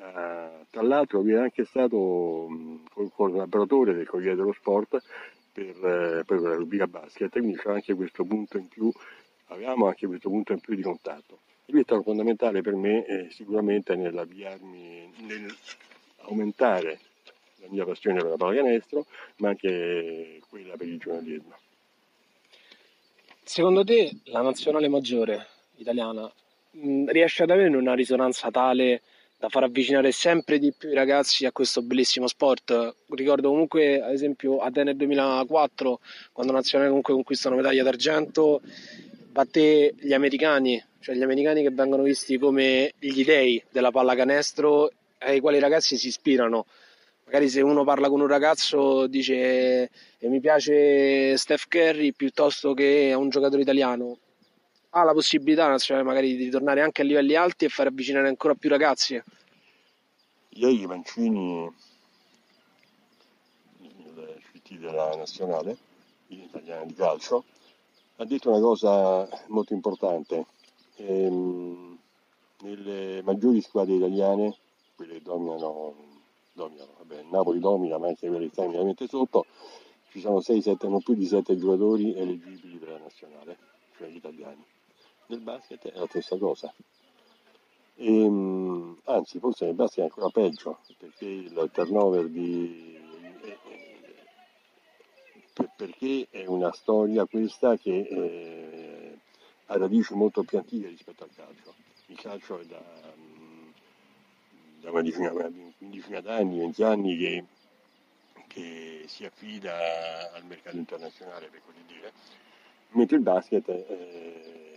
Uh, 0.00 0.64
tra 0.70 0.80
l'altro 0.80 1.20
lui 1.20 1.32
è 1.32 1.38
anche 1.38 1.66
stato 1.66 1.98
um, 1.98 2.82
collaboratore 3.14 3.92
del 3.92 4.06
Corriere 4.06 4.34
dello 4.34 4.54
Sport 4.54 5.02
per, 5.52 5.76
uh, 5.76 6.24
per 6.24 6.40
la 6.40 6.54
rubrica 6.54 6.86
basket, 6.86 7.30
quindi 7.30 7.54
c'era 7.56 7.74
anche 7.74 7.92
questo 7.92 8.24
punto 8.24 8.56
in 8.56 8.66
più, 8.68 8.90
avevamo 9.48 9.88
anche 9.88 10.06
questo 10.06 10.30
punto 10.30 10.52
in 10.52 10.60
più 10.60 10.74
di 10.74 10.80
contatto. 10.80 11.40
E 11.66 11.72
lui 11.72 11.82
è 11.82 11.84
stato 11.84 12.02
fondamentale 12.02 12.62
per 12.62 12.76
me 12.76 13.04
eh, 13.04 13.30
sicuramente 13.30 13.94
nell'avviarmi, 13.94 15.12
nel 15.26 15.54
aumentare 16.22 16.98
la 17.56 17.66
mia 17.68 17.84
passione 17.84 18.20
per 18.20 18.30
la 18.30 18.36
pallacanestro, 18.36 19.04
ma 19.36 19.50
anche 19.50 20.40
quella 20.48 20.76
per 20.76 20.88
il 20.88 20.98
giornalismo. 20.98 21.54
Secondo 23.42 23.84
te 23.84 24.10
la 24.24 24.40
nazionale 24.40 24.88
maggiore 24.88 25.46
italiana 25.76 26.32
mh, 26.70 27.10
riesce 27.10 27.42
ad 27.42 27.50
avere 27.50 27.76
una 27.76 27.94
risonanza 27.94 28.50
tale 28.50 29.02
da 29.40 29.48
far 29.48 29.62
avvicinare 29.62 30.12
sempre 30.12 30.58
di 30.58 30.70
più 30.76 30.90
i 30.90 30.94
ragazzi 30.94 31.46
a 31.46 31.50
questo 31.50 31.80
bellissimo 31.80 32.26
sport. 32.26 32.96
Ricordo 33.08 33.48
comunque, 33.48 34.02
ad 34.02 34.12
esempio, 34.12 34.58
Atene 34.58 34.94
2004, 34.94 35.98
quando 36.30 36.52
nazionale 36.52 36.90
comunque 36.90 37.14
conquista 37.14 37.48
una 37.48 37.56
medaglia 37.56 37.82
d'argento, 37.82 38.60
batté 39.32 39.94
gli 39.98 40.12
americani, 40.12 40.84
cioè 41.00 41.14
gli 41.14 41.22
americani 41.22 41.62
che 41.62 41.70
vengono 41.70 42.02
visti 42.02 42.36
come 42.36 42.92
gli 42.98 43.24
dei 43.24 43.62
della 43.70 43.90
pallacanestro 43.90 44.90
ai 45.20 45.40
quali 45.40 45.56
i 45.56 45.60
ragazzi 45.60 45.96
si 45.96 46.08
ispirano. 46.08 46.66
Magari 47.24 47.48
se 47.48 47.62
uno 47.62 47.82
parla 47.82 48.10
con 48.10 48.20
un 48.20 48.26
ragazzo 48.26 49.06
dice 49.06 49.88
e 50.18 50.28
mi 50.28 50.40
piace 50.40 51.34
Steph 51.38 51.66
Curry 51.66 52.12
piuttosto 52.12 52.74
che 52.74 53.14
un 53.16 53.30
giocatore 53.30 53.62
italiano, 53.62 54.18
ha 54.90 55.04
la 55.04 55.12
possibilità 55.12 55.68
nazionale 55.68 56.06
magari 56.06 56.36
di 56.36 56.50
tornare 56.50 56.82
anche 56.82 57.02
a 57.02 57.04
livelli 57.04 57.34
alti 57.34 57.64
e 57.64 57.68
far 57.68 57.86
avvicinare 57.86 58.28
ancora 58.28 58.54
più 58.54 58.68
ragazzi? 58.68 59.22
Ieri 60.50 60.86
Mancini, 60.86 61.72
il 63.78 64.40
CT 64.52 64.74
della 64.74 65.14
nazionale 65.14 65.76
italiana 66.26 66.84
di 66.84 66.94
calcio, 66.94 67.44
ha 68.16 68.24
detto 68.24 68.50
una 68.50 68.60
cosa 68.60 69.28
molto 69.46 69.74
importante. 69.74 70.46
Ehm, 70.96 71.98
nelle 72.62 73.22
maggiori 73.22 73.60
squadre 73.60 73.94
italiane, 73.94 74.56
quelle 74.96 75.14
che 75.14 75.22
dominano, 75.22 75.94
dominano 76.52 76.94
vabbè, 76.98 77.22
Napoli 77.30 77.60
domina, 77.60 77.96
ma 77.96 78.08
anche 78.08 78.28
quelle 78.28 78.46
che 78.46 78.52
stanno 78.52 78.72
veramente 78.72 79.06
sotto, 79.06 79.46
ci 80.10 80.20
sono 80.20 80.40
6, 80.40 80.60
7, 80.60 80.88
non 80.88 81.02
più 81.02 81.14
di 81.14 81.26
7 81.26 81.56
giocatori 81.56 82.12
eleggibili 82.14 82.76
per 82.76 82.88
la 82.88 82.98
nazionale, 82.98 83.56
cioè 83.96 84.08
gli 84.08 84.16
italiani. 84.16 84.64
Nel 85.30 85.42
basket 85.42 85.92
è 85.92 85.96
la 85.96 86.06
stessa 86.08 86.36
cosa. 86.36 86.74
E, 87.94 88.22
ehm, 88.22 88.98
anzi, 89.04 89.38
forse 89.38 89.64
nel 89.64 89.74
basket 89.74 90.00
è 90.00 90.02
ancora 90.02 90.28
peggio, 90.28 90.80
perché 90.98 91.24
il 91.24 91.70
turnover 91.72 92.26
di... 92.26 92.98
perché 95.76 96.26
è 96.30 96.46
una 96.46 96.72
storia 96.72 97.26
questa 97.26 97.76
che 97.76 98.00
eh, 98.00 99.18
ha 99.66 99.76
radici 99.76 100.14
molto 100.14 100.42
più 100.42 100.58
antiche 100.58 100.88
rispetto 100.88 101.22
al 101.22 101.30
calcio. 101.32 101.74
Il 102.06 102.18
calcio 102.18 102.58
è 102.58 102.64
da, 102.64 102.82
da 104.80 104.90
una 104.90 105.70
quindicina 105.78 106.20
d'anni, 106.20 106.58
20 106.58 106.82
anni 106.82 107.16
che, 107.16 107.44
che, 108.48 109.04
si 109.06 109.24
affida 109.24 110.32
al 110.32 110.44
mercato 110.44 110.76
internazionale, 110.76 111.46
per 111.46 111.60
così 111.64 111.84
dire, 111.86 112.12
mentre 112.88 113.16
il 113.16 113.22
basket 113.22 113.68
eh, 113.68 114.69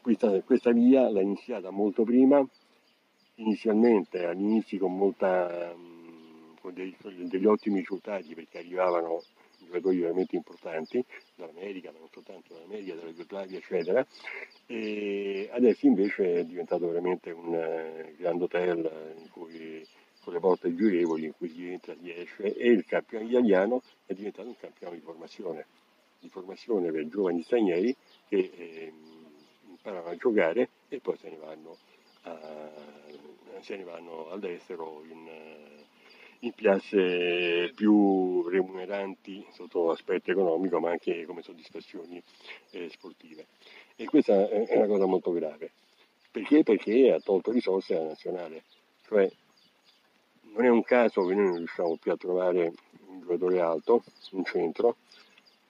questa, 0.00 0.40
questa 0.42 0.72
via 0.72 1.08
l'ha 1.10 1.22
iniziata 1.22 1.70
molto 1.70 2.04
prima, 2.04 2.44
inizialmente 3.36 4.24
all'inizio 4.24 4.78
con, 4.78 4.96
molta, 4.96 5.74
con 6.60 6.74
dei, 6.74 6.96
degli 7.28 7.46
ottimi 7.46 7.78
risultati 7.78 8.34
perché 8.34 8.58
arrivavano 8.58 9.22
giocatori 9.68 9.98
veramente 9.98 10.36
importanti 10.36 11.04
dall'America, 11.34 11.92
ma 11.92 11.98
non 11.98 12.08
soltanto 12.10 12.54
dall'America, 12.54 12.94
dalla 12.94 13.10
Jugoslavia, 13.10 13.58
eccetera. 13.58 14.06
E 14.66 15.48
adesso 15.52 15.86
invece 15.86 16.40
è 16.40 16.44
diventato 16.44 16.88
veramente 16.88 17.30
un 17.30 17.48
uh, 17.48 18.16
grand 18.16 18.40
hotel 18.40 19.14
in 19.18 19.28
cui, 19.30 19.86
con 20.22 20.32
le 20.32 20.40
porte 20.40 20.74
girevoli 20.74 21.26
in 21.26 21.32
cui 21.36 21.48
si 21.50 21.70
entra, 21.70 21.94
si 22.00 22.10
esce 22.10 22.54
e 22.54 22.70
il 22.70 22.84
campione 22.86 23.26
italiano 23.26 23.82
è 24.06 24.14
diventato 24.14 24.48
un 24.48 24.56
campione 24.58 24.96
di 24.96 25.02
formazione, 25.02 25.66
di 26.18 26.28
formazione 26.28 26.90
per 26.90 27.06
giovani 27.08 27.42
stranieri 27.42 27.94
che 28.28 28.50
eh, 28.54 28.92
a 29.88 30.16
giocare 30.16 30.68
e 30.88 31.00
poi 31.00 31.16
se 31.16 31.30
ne 31.30 31.36
vanno, 31.36 31.76
a, 32.22 32.70
se 33.60 33.76
ne 33.76 33.84
vanno 33.84 34.30
all'estero 34.30 35.02
in, 35.08 35.28
in 36.40 36.52
piazze 36.52 37.72
più 37.74 38.48
remuneranti 38.48 39.44
sotto 39.52 39.86
l'aspetto 39.86 40.30
economico 40.30 40.78
ma 40.80 40.90
anche 40.90 41.24
come 41.24 41.42
soddisfazioni 41.42 42.22
eh, 42.70 42.88
sportive. 42.90 43.46
E 43.96 44.04
questa 44.04 44.48
è 44.48 44.76
una 44.76 44.86
cosa 44.86 45.06
molto 45.06 45.32
grave. 45.32 45.72
Perché? 46.30 46.62
Perché 46.62 47.12
ha 47.12 47.20
tolto 47.20 47.50
risorse 47.50 47.96
alla 47.96 48.08
nazionale. 48.08 48.62
Cioè, 49.06 49.28
non 50.52 50.64
è 50.64 50.68
un 50.68 50.82
caso 50.82 51.24
che 51.24 51.34
noi 51.34 51.46
non 51.46 51.56
riusciamo 51.56 51.96
più 51.96 52.12
a 52.12 52.16
trovare 52.16 52.72
un 53.06 53.20
giocatore 53.20 53.60
alto 53.60 54.04
in 54.32 54.44
centro, 54.44 54.96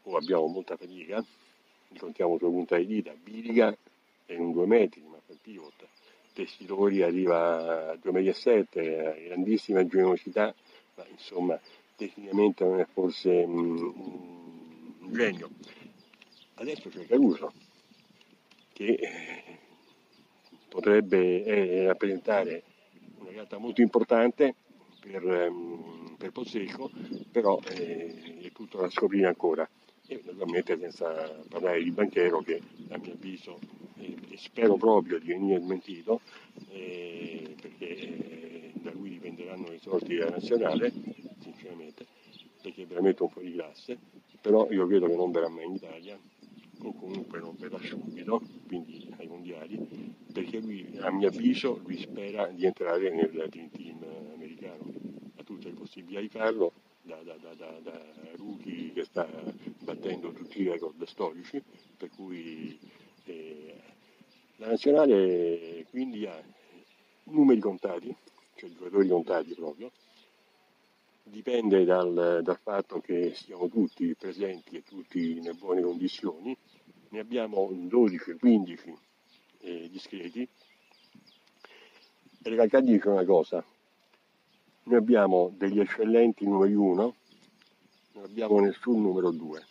o 0.02 0.16
abbiamo 0.16 0.46
molta 0.46 0.76
fatica, 0.76 1.24
contiamo 1.98 2.36
sulla 2.38 2.50
punta 2.50 2.76
di 2.76 2.86
dita, 2.86 3.14
Biliga 3.14 3.74
è 4.28 4.36
un 4.36 4.52
2 4.52 4.66
metri, 4.66 5.02
ma 5.08 5.18
per 5.24 5.36
pivot. 5.40 5.86
Tessitori 6.34 7.02
arriva 7.02 7.92
a 7.92 7.94
2,7 7.94 8.78
m, 8.78 9.24
grandissima 9.24 9.86
generosità, 9.86 10.54
ma 10.96 11.06
insomma 11.10 11.58
tecnicamente 11.96 12.62
non 12.64 12.78
è 12.80 12.86
forse 12.92 13.30
un, 13.30 13.78
un 15.00 15.12
genio. 15.12 15.48
Adesso 16.56 16.90
c'è 16.90 17.06
Caruso, 17.06 17.52
che 18.74 18.84
eh, 18.84 19.58
potrebbe 20.68 21.44
eh, 21.44 21.86
rappresentare 21.86 22.62
una 23.20 23.30
realtà 23.30 23.56
molto 23.56 23.80
importante 23.80 24.54
per, 25.00 25.24
um, 25.24 26.16
per 26.18 26.32
Pozzecco, 26.32 26.90
però 27.32 27.58
eh, 27.70 28.40
è 28.42 28.52
tutto 28.52 28.78
da 28.78 28.90
scoprire 28.90 29.26
ancora. 29.26 29.66
E 30.06 30.20
naturalmente 30.24 30.78
senza 30.78 31.42
parlare 31.48 31.82
di 31.82 31.90
Banchero 31.90 32.40
che 32.40 32.60
a 32.90 32.98
mio 32.98 33.12
avviso 33.12 33.58
e 33.98 34.36
spero 34.36 34.76
proprio 34.76 35.18
di 35.18 35.26
venire 35.28 35.60
smentito 35.60 36.20
eh, 36.70 37.54
perché 37.60 37.88
eh, 37.88 38.72
da 38.74 38.92
lui 38.92 39.10
dipenderanno 39.10 39.72
i 39.72 39.78
sorti 39.78 40.14
della 40.14 40.30
nazionale, 40.30 40.92
sinceramente, 41.40 42.06
perché 42.62 42.82
è 42.82 42.86
veramente 42.86 43.22
un 43.22 43.28
fuori 43.30 43.52
classe, 43.52 43.98
però 44.40 44.70
io 44.70 44.86
credo 44.86 45.06
che 45.06 45.16
non 45.16 45.30
verrà 45.30 45.48
mai 45.48 45.66
in 45.66 45.74
Italia 45.74 46.18
o 46.80 46.94
comunque 46.94 47.40
non 47.40 47.56
verrà 47.58 47.78
subito, 47.80 48.40
quindi 48.66 49.12
ai 49.18 49.26
mondiali, 49.26 50.14
perché 50.32 50.60
lui 50.60 50.88
a 51.00 51.10
mio 51.10 51.28
avviso 51.28 51.80
lui 51.84 51.98
spera 51.98 52.46
di 52.46 52.66
entrare 52.66 53.10
nel 53.10 53.30
Dream 53.48 53.70
Team 53.70 54.04
americano, 54.32 54.84
ha 55.36 55.42
tutte 55.42 55.68
le 55.68 55.74
possibilità 55.74 56.20
di 56.20 56.28
farlo, 56.28 56.72
da, 57.02 57.16
da, 57.22 57.36
da, 57.36 57.54
da, 57.54 58.00
rookie 58.36 58.92
che 58.92 59.04
sta 59.04 59.26
battendo 59.82 60.30
tutti 60.32 60.60
i 60.60 60.68
record 60.68 61.02
storici, 61.04 61.60
per 61.96 62.10
cui 62.10 62.78
la 64.58 64.68
nazionale 64.68 65.86
quindi 65.90 66.26
ha 66.26 66.40
numeri 67.24 67.60
contati, 67.60 68.14
cioè 68.56 68.70
giocatori 68.70 69.08
contati 69.08 69.54
proprio, 69.54 69.90
dipende 71.22 71.84
dal, 71.84 72.40
dal, 72.42 72.58
fatto 72.60 73.00
che 73.00 73.34
siamo 73.34 73.68
tutti 73.68 74.14
presenti 74.16 74.76
e 74.76 74.82
tutti 74.82 75.36
in 75.36 75.54
buone 75.58 75.82
condizioni, 75.82 76.56
ne 77.10 77.18
abbiamo 77.18 77.70
12-15 77.70 78.94
eh, 79.60 79.88
discreti. 79.90 80.48
E 82.42 82.50
realtà 82.50 82.80
dice 82.80 83.08
una 83.08 83.24
cosa, 83.24 83.64
noi 84.84 84.96
abbiamo 84.96 85.52
degli 85.56 85.78
eccellenti 85.78 86.44
numeri 86.46 86.74
1, 86.74 87.14
non 88.12 88.24
abbiamo 88.24 88.58
nessun 88.60 89.02
numero 89.02 89.30
2 89.30 89.67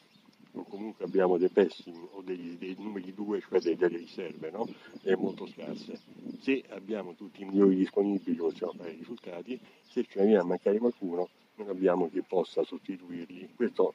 comunque 0.64 1.06
abbiamo 1.06 1.38
dei 1.38 1.50
pessimi 1.50 2.08
o 2.12 2.22
dei, 2.22 2.58
dei 2.58 2.76
numeri 2.78 3.14
due, 3.14 3.42
cioè 3.42 3.60
delle 3.60 3.98
riserve, 3.98 4.50
no? 4.52 4.68
è 5.02 5.14
molto 5.16 5.46
scarse. 5.48 6.00
Se 6.40 6.64
abbiamo 6.70 7.14
tutti 7.16 7.42
i 7.42 7.46
migliori 7.46 7.76
disponibili 7.76 8.38
possiamo 8.38 8.74
fare 8.74 8.92
i 8.92 8.98
risultati, 8.98 9.60
se 9.82 10.04
ce 10.04 10.20
ne 10.20 10.26
viene 10.26 10.42
a 10.42 10.46
mancare 10.46 10.78
qualcuno 10.78 11.30
non 11.56 11.70
abbiamo 11.70 12.10
chi 12.10 12.22
possa 12.22 12.64
sostituirli. 12.64 13.50
Questo 13.56 13.94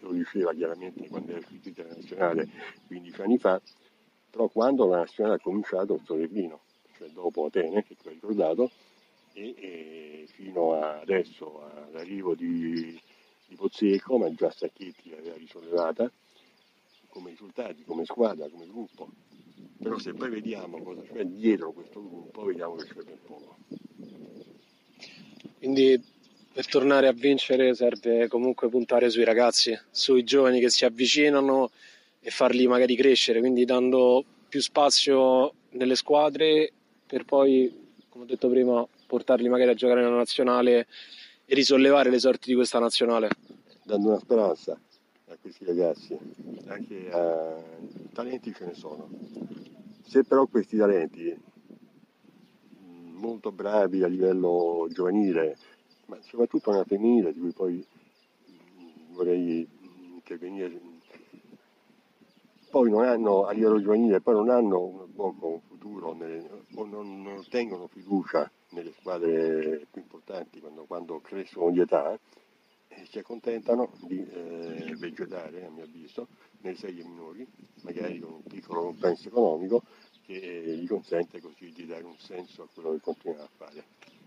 lo 0.00 0.12
diceva 0.12 0.52
chiaramente 0.52 1.08
quando 1.08 1.30
era 1.30 1.40
uscita 1.40 1.68
internazionale 1.68 2.48
15 2.86 3.20
anni 3.20 3.38
fa, 3.38 3.60
però 4.30 4.48
quando 4.48 4.86
la 4.86 4.98
nazionale 4.98 5.36
ha 5.36 5.40
cominciato 5.40 5.94
il 5.94 6.02
suo 6.04 6.16
declino, 6.16 6.60
cioè 6.96 7.08
dopo 7.08 7.46
Atene, 7.46 7.84
che 7.84 7.96
tu 7.96 8.08
hai 8.08 8.14
ricordato, 8.14 8.70
e, 9.32 9.54
e 9.56 10.26
fino 10.28 10.74
adesso 10.74 11.62
all'arrivo 11.62 12.34
di 12.34 12.98
di 13.46 13.56
Pozzecco, 13.56 14.18
ma 14.18 14.32
già 14.34 14.50
Sacchetti 14.50 15.10
l'aveva 15.10 15.36
risollevata 15.36 16.10
come 17.08 17.30
risultati, 17.30 17.84
come 17.84 18.04
squadra, 18.04 18.48
come 18.48 18.66
gruppo. 18.66 19.08
Però 19.80 19.98
se 19.98 20.12
poi 20.14 20.30
vediamo 20.30 20.82
cosa 20.82 21.02
c'è 21.02 21.24
dietro 21.24 21.72
questo 21.72 22.00
gruppo, 22.02 22.44
vediamo 22.44 22.74
che 22.76 22.86
c'è 22.86 23.02
ben 23.02 23.18
poco. 23.24 23.56
Quindi 25.58 26.02
per 26.52 26.66
tornare 26.66 27.06
a 27.06 27.12
vincere 27.12 27.74
serve 27.74 28.28
comunque 28.28 28.68
puntare 28.68 29.10
sui 29.10 29.24
ragazzi, 29.24 29.78
sui 29.90 30.24
giovani 30.24 30.60
che 30.60 30.70
si 30.70 30.84
avvicinano 30.84 31.70
e 32.20 32.30
farli 32.30 32.66
magari 32.66 32.96
crescere, 32.96 33.40
quindi 33.40 33.64
dando 33.64 34.24
più 34.48 34.60
spazio 34.60 35.52
nelle 35.70 35.96
squadre 35.96 36.72
per 37.06 37.24
poi, 37.24 37.92
come 38.08 38.24
ho 38.24 38.26
detto 38.26 38.48
prima, 38.48 38.86
portarli 39.06 39.48
magari 39.48 39.70
a 39.70 39.74
giocare 39.74 40.00
nella 40.00 40.16
nazionale 40.16 40.86
e 41.46 41.54
risollevare 41.54 42.10
le 42.10 42.18
sorti 42.18 42.50
di 42.50 42.54
questa 42.54 42.78
nazionale? 42.78 43.28
Dando 43.82 44.08
una 44.08 44.18
speranza 44.18 44.78
a 45.28 45.36
questi 45.40 45.64
ragazzi, 45.64 46.16
anche 46.66 47.10
a 47.10 47.62
talenti 48.12 48.52
ce 48.54 48.66
ne 48.66 48.74
sono. 48.74 49.08
Se 50.06 50.24
però 50.24 50.46
questi 50.46 50.76
talenti 50.76 51.36
molto 53.24 53.52
bravi 53.52 54.02
a 54.02 54.06
livello 54.06 54.86
giovanile, 54.90 55.56
ma 56.06 56.18
soprattutto 56.20 56.70
nella 56.70 56.84
femminile, 56.84 57.32
di 57.32 57.40
cui 57.40 57.52
poi 57.52 57.86
vorrei 59.10 59.66
intervenire, 60.14 60.80
poi 62.70 62.90
non 62.90 63.04
hanno 63.04 63.44
a 63.44 63.52
livello 63.52 63.80
giovanile, 63.80 64.20
poi 64.20 64.34
non 64.34 64.50
hanno 64.50 64.82
un 64.82 65.06
buon 65.12 65.60
futuro 65.66 66.12
nelle, 66.12 66.48
o 66.74 66.84
non, 66.84 67.22
non, 67.22 67.38
ottengono 67.38 67.86
fiducia 67.86 68.50
nelle 68.74 68.92
squadre 68.98 69.86
più 69.90 70.02
importanti 70.02 70.60
quando, 70.60 70.84
quando 70.84 71.20
crescono 71.20 71.70
di 71.70 71.80
età 71.80 72.18
e 72.88 73.06
si 73.06 73.18
accontentano 73.18 73.92
di 74.02 74.24
eh, 74.28 74.94
vegetare, 74.96 75.64
a 75.64 75.70
mio 75.70 75.84
avviso, 75.84 76.28
nelle 76.60 76.76
serie 76.76 77.04
minori, 77.04 77.46
magari 77.82 78.18
con 78.18 78.34
un 78.34 78.42
piccolo 78.42 78.82
compenso 78.82 79.28
economico 79.28 79.82
che 80.26 80.34
eh, 80.34 80.76
gli 80.76 80.86
consente 80.86 81.40
così 81.40 81.72
di 81.72 81.86
dare 81.86 82.04
un 82.04 82.16
senso 82.18 82.62
a 82.62 82.68
quello 82.72 82.92
che 82.92 83.00
continuano 83.00 83.44
a 83.44 83.48
fare. 83.56 83.84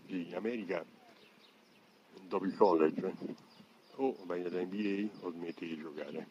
In 0.08 0.34
America, 0.36 0.84
dopo 2.27 2.46
il 2.46 2.56
college, 2.56 3.13
o 3.96 4.16
vai 4.25 4.42
nell'NBA 4.42 5.25
o 5.25 5.32
smetti 5.32 5.66
di 5.66 5.77
giocare. 5.77 6.27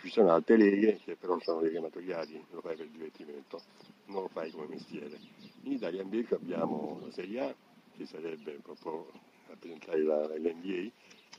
Ci 0.00 0.10
sono 0.10 0.30
altre 0.30 0.56
leghe 0.56 1.00
che 1.04 1.16
però 1.16 1.38
sono 1.40 1.60
leghe 1.60 1.78
amatoriali, 1.78 2.44
lo 2.50 2.60
fai 2.60 2.76
per 2.76 2.86
divertimento, 2.88 3.60
non 4.08 4.22
lo 4.22 4.28
fai 4.28 4.50
come 4.50 4.66
mestiere. 4.68 5.18
In 5.62 5.72
Italia 5.72 6.02
invece 6.02 6.34
abbiamo 6.34 7.00
la 7.02 7.10
Serie 7.10 7.40
A, 7.40 7.54
che 7.96 8.06
sarebbe 8.06 8.58
proprio 8.62 9.10
rappresentare 9.46 10.02
la, 10.02 10.26
l'NBA, 10.36 10.90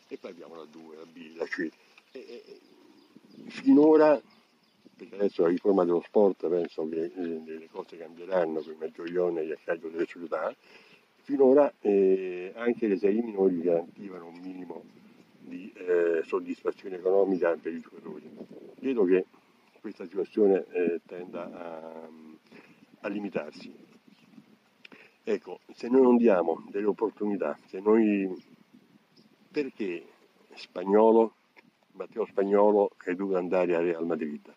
e 0.08 0.18
poi 0.18 0.32
abbiamo 0.32 0.56
la 0.56 0.66
2, 0.66 0.96
la 0.96 1.06
B, 1.06 1.36
la 1.36 1.46
C. 1.46 1.70
E, 2.12 2.20
e, 2.20 2.60
finora 3.50 4.20
perché 5.00 5.16
adesso 5.16 5.44
la 5.44 5.48
riforma 5.48 5.86
dello 5.86 6.04
sport 6.06 6.46
penso 6.50 6.88
che 6.90 7.06
eh, 7.06 7.42
le 7.46 7.70
cose 7.72 7.98
cambieranno 7.98 8.60
con 8.60 8.74
i 8.74 8.78
maggiori 8.78 9.16
oneri 9.16 9.52
a 9.54 9.58
carico 9.64 9.88
delle 9.88 10.06
società, 10.06 10.54
finora 11.22 11.72
eh, 11.80 12.52
anche 12.56 12.88
le 12.88 12.98
serie 12.98 13.22
minori 13.22 13.62
garantivano 13.62 14.28
un 14.28 14.40
minimo 14.42 14.84
di 15.40 15.72
eh, 15.74 16.22
soddisfazione 16.26 16.98
economica 16.98 17.56
per 17.56 17.74
i 17.74 17.80
giocatori. 17.80 18.30
Credo 18.78 19.06
che 19.06 19.26
questa 19.80 20.04
situazione 20.04 20.66
eh, 20.72 21.00
tenda 21.06 21.50
a, 21.50 22.10
a 23.02 23.08
limitarsi. 23.08 23.74
Ecco, 25.24 25.60
se 25.74 25.88
noi 25.90 26.02
non 26.02 26.18
diamo 26.18 26.64
delle 26.70 26.88
opportunità, 26.88 27.58
se 27.68 27.80
noi 27.80 28.28
perché 29.52 30.06
Spagnolo, 30.54 31.34
Matteo 31.94 32.26
Spagnolo 32.26 32.92
è 33.04 33.14
dovuto 33.14 33.38
andare 33.38 33.76
a 33.76 33.80
Real 33.80 34.06
Madrid? 34.06 34.54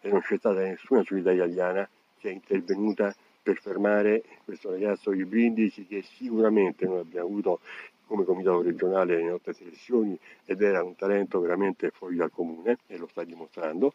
e 0.00 0.08
non 0.08 0.20
c'è 0.20 0.38
stata 0.38 0.60
nessuna 0.60 1.02
società 1.02 1.32
italiana 1.32 1.88
che 2.18 2.30
è 2.30 2.32
intervenuta 2.32 3.14
per 3.42 3.58
fermare 3.58 4.22
questo 4.44 4.70
ragazzo 4.70 5.10
di 5.10 5.24
Brindisi 5.24 5.86
che 5.86 6.02
sicuramente 6.02 6.86
noi 6.86 7.00
abbiamo 7.00 7.26
avuto 7.26 7.60
come 8.06 8.24
comitato 8.24 8.62
regionale 8.62 9.16
nelle 9.16 9.30
nostre 9.30 9.52
selezioni 9.52 10.18
ed 10.44 10.60
era 10.62 10.82
un 10.82 10.96
talento 10.96 11.40
veramente 11.40 11.90
fuori 11.90 12.16
dal 12.16 12.30
comune 12.30 12.78
e 12.86 12.96
lo 12.96 13.06
sta 13.06 13.24
dimostrando 13.24 13.92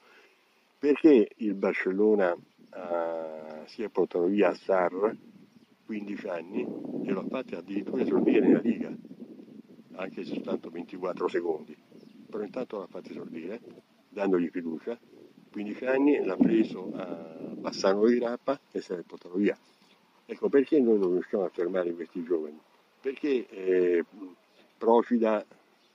perché 0.78 1.30
il 1.38 1.54
Barcellona 1.54 2.36
uh, 2.72 3.66
si 3.66 3.84
è 3.84 3.90
portato 3.90 4.26
via 4.26 4.50
a 4.50 4.54
Sar 4.54 5.16
15 5.86 6.28
anni 6.28 6.62
e 7.04 7.12
lo 7.12 7.22
ha 7.22 7.28
fatto 7.28 7.58
addirittura 7.58 8.02
esordire 8.02 8.40
nella 8.40 8.60
Liga 8.60 8.96
anche 9.98 10.24
se 10.24 10.34
soltanto 10.34 10.70
24 10.70 11.28
secondi 11.28 11.76
però 12.30 12.44
intanto 12.44 12.80
l'ha 12.80 12.88
fatto 12.88 13.10
esordire 13.10 13.62
dandogli 14.10 14.50
fiducia 14.50 14.98
15 15.56 15.86
anni, 15.86 16.22
l'ha 16.22 16.36
preso 16.36 16.92
a 16.94 17.16
Bassano 17.54 18.08
di 18.08 18.20
Rappa 18.20 18.60
e 18.74 18.82
se 18.82 18.94
l'è 18.94 19.04
portato 19.04 19.36
via. 19.36 19.58
Ecco 20.26 20.50
perché 20.50 20.82
noi 20.82 21.00
non 21.00 21.12
riusciamo 21.14 21.46
a 21.46 21.50
fermare 21.50 21.94
questi 21.94 22.22
giovani? 22.24 22.60
Perché 23.00 23.48
eh, 23.48 24.04
Procida 24.78 25.46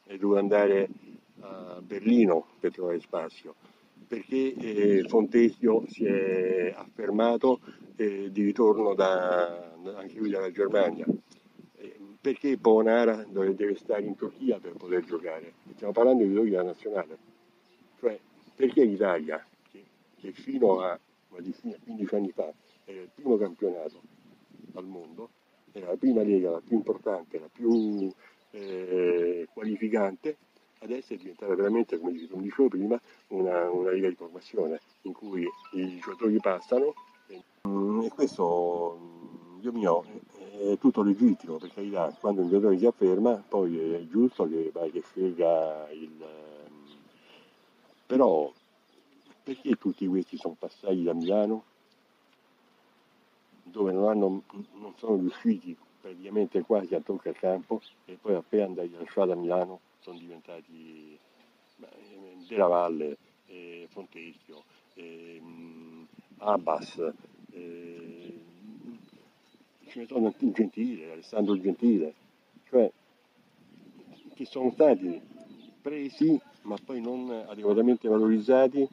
è 0.05 0.17
dovuto 0.17 0.39
andare 0.39 0.89
a 1.41 1.79
Berlino 1.83 2.47
per 2.59 2.73
trovare 2.73 3.01
spazio, 3.01 3.55
perché 4.11 4.55
eh, 4.57 5.05
Fontesio 5.07 5.85
si 5.87 6.05
è 6.05 6.75
affermato 6.75 7.61
eh, 7.95 8.33
di 8.33 8.43
ritorno 8.43 8.93
da, 8.95 9.73
anche 9.95 10.19
lui 10.19 10.31
dalla 10.31 10.51
Germania, 10.51 11.07
eh, 11.77 11.97
perché 12.21 12.59
Ponara 12.59 13.25
deve 13.25 13.77
stare 13.77 14.03
in 14.03 14.17
Turchia 14.17 14.59
per 14.59 14.73
poter 14.73 15.05
giocare. 15.05 15.53
Stiamo 15.77 15.93
parlando 15.93 16.25
di 16.25 16.35
giochi 16.35 16.51
della 16.51 16.65
nazionale. 16.65 17.19
Cioè, 18.01 18.19
perché 18.57 18.83
l'Italia, 18.83 19.47
che, 19.71 19.85
che 20.17 20.33
fino 20.33 20.81
a 20.81 20.99
15 21.29 22.15
anni 22.17 22.33
fa 22.33 22.53
era 22.87 23.03
il 23.03 23.11
primo 23.15 23.37
campionato 23.37 24.01
al 24.75 24.87
mondo, 24.87 25.31
era 25.71 25.87
la 25.87 25.97
prima 25.97 26.25
lega, 26.25 26.51
la 26.51 26.61
più 26.67 26.75
importante, 26.75 27.39
la 27.39 27.49
più 27.49 28.13
eh, 28.51 29.47
qualificante, 29.53 30.37
adesso 30.81 31.15
è 31.15 31.17
diventata 31.17 31.55
veramente, 31.55 31.99
come 31.99 32.13
dicevo 32.13 32.69
prima, 32.69 33.01
una, 33.29 33.71
una, 33.71 33.91
lega 33.91 34.09
di 34.09 34.15
formazione 34.15 34.81
in 35.03 35.13
cui 35.13 35.47
i 35.73 35.99
giocatori 35.99 36.39
passano 36.41 36.95
e, 37.29 37.43
e 38.05 38.09
questo, 38.11 38.99
Dio 39.61 39.73
mio, 39.73 40.05
è 40.59 40.77
tutto 40.79 41.03
legittimo, 41.03 41.57
per 41.57 41.73
carità, 41.73 42.15
quando 42.21 42.43
un 42.43 42.49
giocatore 42.49 42.79
si 42.79 42.87
afferma 42.87 43.43
poi 43.49 43.95
è 43.95 44.07
giusto 44.09 44.49
che 44.49 44.71
vai 44.73 44.91
che 44.91 45.03
scelga 45.03 45.89
il 45.91 46.25
però 48.11 48.53
perché 49.45 49.77
tutti 49.77 50.05
questi 50.09 50.37
sono 50.37 50.57
passati 50.59 51.05
da 51.05 51.15
Milano, 51.15 51.63
dove 53.63 53.93
non, 53.93 54.09
hanno, 54.09 54.43
non 54.73 54.93
sono 54.97 55.17
riusciti 55.17 55.77
praticamente 56.01 56.63
quasi 56.63 56.95
a 56.95 57.01
toccare 57.01 57.31
il 57.31 57.37
campo 57.39 57.81
e 58.07 58.17
poi 58.21 58.35
appena 58.35 58.65
andati 58.65 58.93
lasciati 58.93 59.31
a 59.31 59.37
Milano 59.37 59.81
sono 60.01 60.19
diventati 60.19 61.19
beh, 61.77 61.89
della 62.49 62.67
Valle, 62.67 63.17
eh, 63.47 63.87
Fontesio, 63.91 64.65
eh, 64.95 65.41
Abbas, 66.39 67.13
eh, 67.53 68.41
ce 69.89 70.07
sono 70.07 70.33
Gentile, 70.39 71.13
Alessandro 71.13 71.61
Gentile, 71.61 72.15
cioè 72.69 72.91
che 74.35 74.45
sono 74.47 74.71
stati 74.71 75.21
presi 75.83 76.41
ma 76.63 76.77
poi 76.85 77.01
non 77.01 77.31
adeguatamente 77.31 78.09
valorizzati 78.09 78.87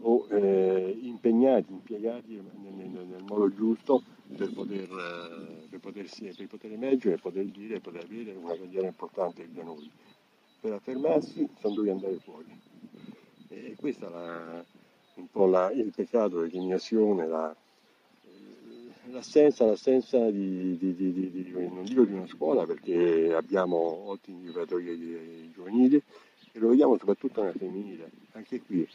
o 0.00 0.26
eh, 0.30 0.96
impegnati, 1.02 1.72
impiegati 1.72 2.34
nel, 2.34 2.72
nel, 2.74 3.06
nel, 3.06 3.24
modo 3.24 3.52
giusto 3.52 4.02
per 4.36 4.52
poter, 4.52 4.88
eh, 4.90 5.68
per, 5.68 5.80
potersi, 5.80 6.32
per 6.36 6.46
poter 6.46 6.72
emergere, 6.72 7.16
poter 7.16 7.44
dire 7.46 7.76
e 7.76 7.80
poter 7.80 8.04
avere 8.04 8.32
una 8.32 8.56
carriera 8.56 8.86
importante 8.86 9.48
da 9.50 9.62
noi. 9.62 9.90
Per 10.60 10.72
affermarsi 10.72 11.48
sono 11.60 11.74
dovuti 11.74 11.90
andare 11.90 12.18
fuori. 12.18 12.60
E 13.48 13.74
questo 13.76 14.06
è 14.06 14.10
la, 14.10 14.64
un 15.14 15.30
po' 15.30 15.46
la, 15.46 15.70
il 15.70 15.92
peccato, 15.94 16.40
l'eliminazione, 16.40 17.26
la, 17.26 17.54
eh, 18.24 19.10
l'assenza, 19.10 19.64
l'assenza 19.64 20.30
di, 20.30 20.76
di, 20.76 20.94
di, 20.94 21.12
di, 21.12 21.50
non 21.52 21.84
dico 21.84 22.04
di 22.04 22.12
una 22.12 22.26
scuola 22.26 22.66
perché 22.66 23.32
abbiamo 23.32 23.76
ottimi 23.76 24.44
giocatori 24.44 25.50
giovanili, 25.54 25.96
e 26.52 26.58
lo 26.58 26.68
vediamo 26.68 26.98
soprattutto 26.98 27.40
nella 27.40 27.56
femminile, 27.56 28.10
anche 28.32 28.60
qui. 28.60 28.86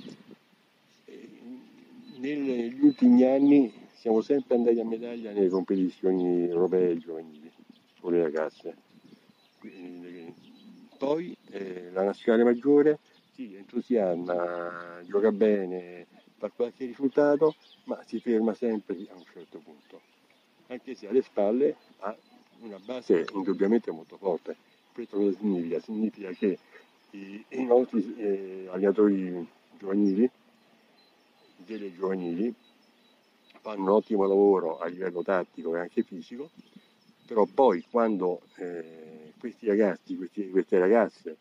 Eh, 1.05 1.29
negli 2.17 2.83
ultimi 2.83 3.23
anni 3.23 3.82
siamo 4.03 4.19
sempre 4.19 4.55
andati 4.55 4.81
a 4.81 4.83
medaglia 4.83 5.31
nelle 5.31 5.47
competizioni 5.47 6.45
europee 6.45 6.97
giovanili 6.97 7.49
con 8.01 8.11
le 8.11 8.21
ragazze. 8.21 8.75
Poi 10.97 11.33
eh, 11.51 11.89
la 11.93 12.03
nazionale 12.03 12.43
maggiore 12.43 12.99
sì, 13.31 13.55
entusiasma, 13.55 14.99
gioca 15.05 15.31
bene, 15.31 16.07
fa 16.35 16.49
qualche 16.49 16.85
risultato, 16.85 17.55
ma 17.85 18.03
si 18.05 18.19
ferma 18.19 18.53
sempre 18.53 19.07
a 19.09 19.15
un 19.15 19.23
certo 19.31 19.59
punto, 19.59 20.01
anche 20.67 20.95
se 20.95 21.07
alle 21.07 21.21
spalle 21.21 21.77
ha 21.99 22.13
una 22.59 22.79
base 22.83 23.25
indubbiamente 23.33 23.89
molto 23.89 24.17
forte. 24.17 24.57
Questo 24.91 25.15
cosa 25.15 25.37
significa? 25.37 25.79
Significa 25.79 26.29
che 26.31 26.59
i, 27.11 27.41
i 27.51 27.63
nostri 27.63 28.17
eh, 28.17 28.67
allenatori 28.69 29.47
giovanili, 29.79 30.29
delle 31.55 31.93
giovanili, 31.93 32.53
fanno 33.63 33.81
un 33.83 33.89
ottimo 33.91 34.27
lavoro 34.27 34.79
a 34.79 34.87
livello 34.87 35.23
tattico 35.23 35.73
e 35.73 35.79
anche 35.79 36.03
fisico, 36.03 36.49
però 37.25 37.45
poi 37.45 37.81
quando 37.89 38.41
eh, 38.57 39.31
questi 39.39 39.67
ragazzi, 39.67 40.17
questi, 40.17 40.49
queste 40.49 40.77
ragazze 40.77 41.37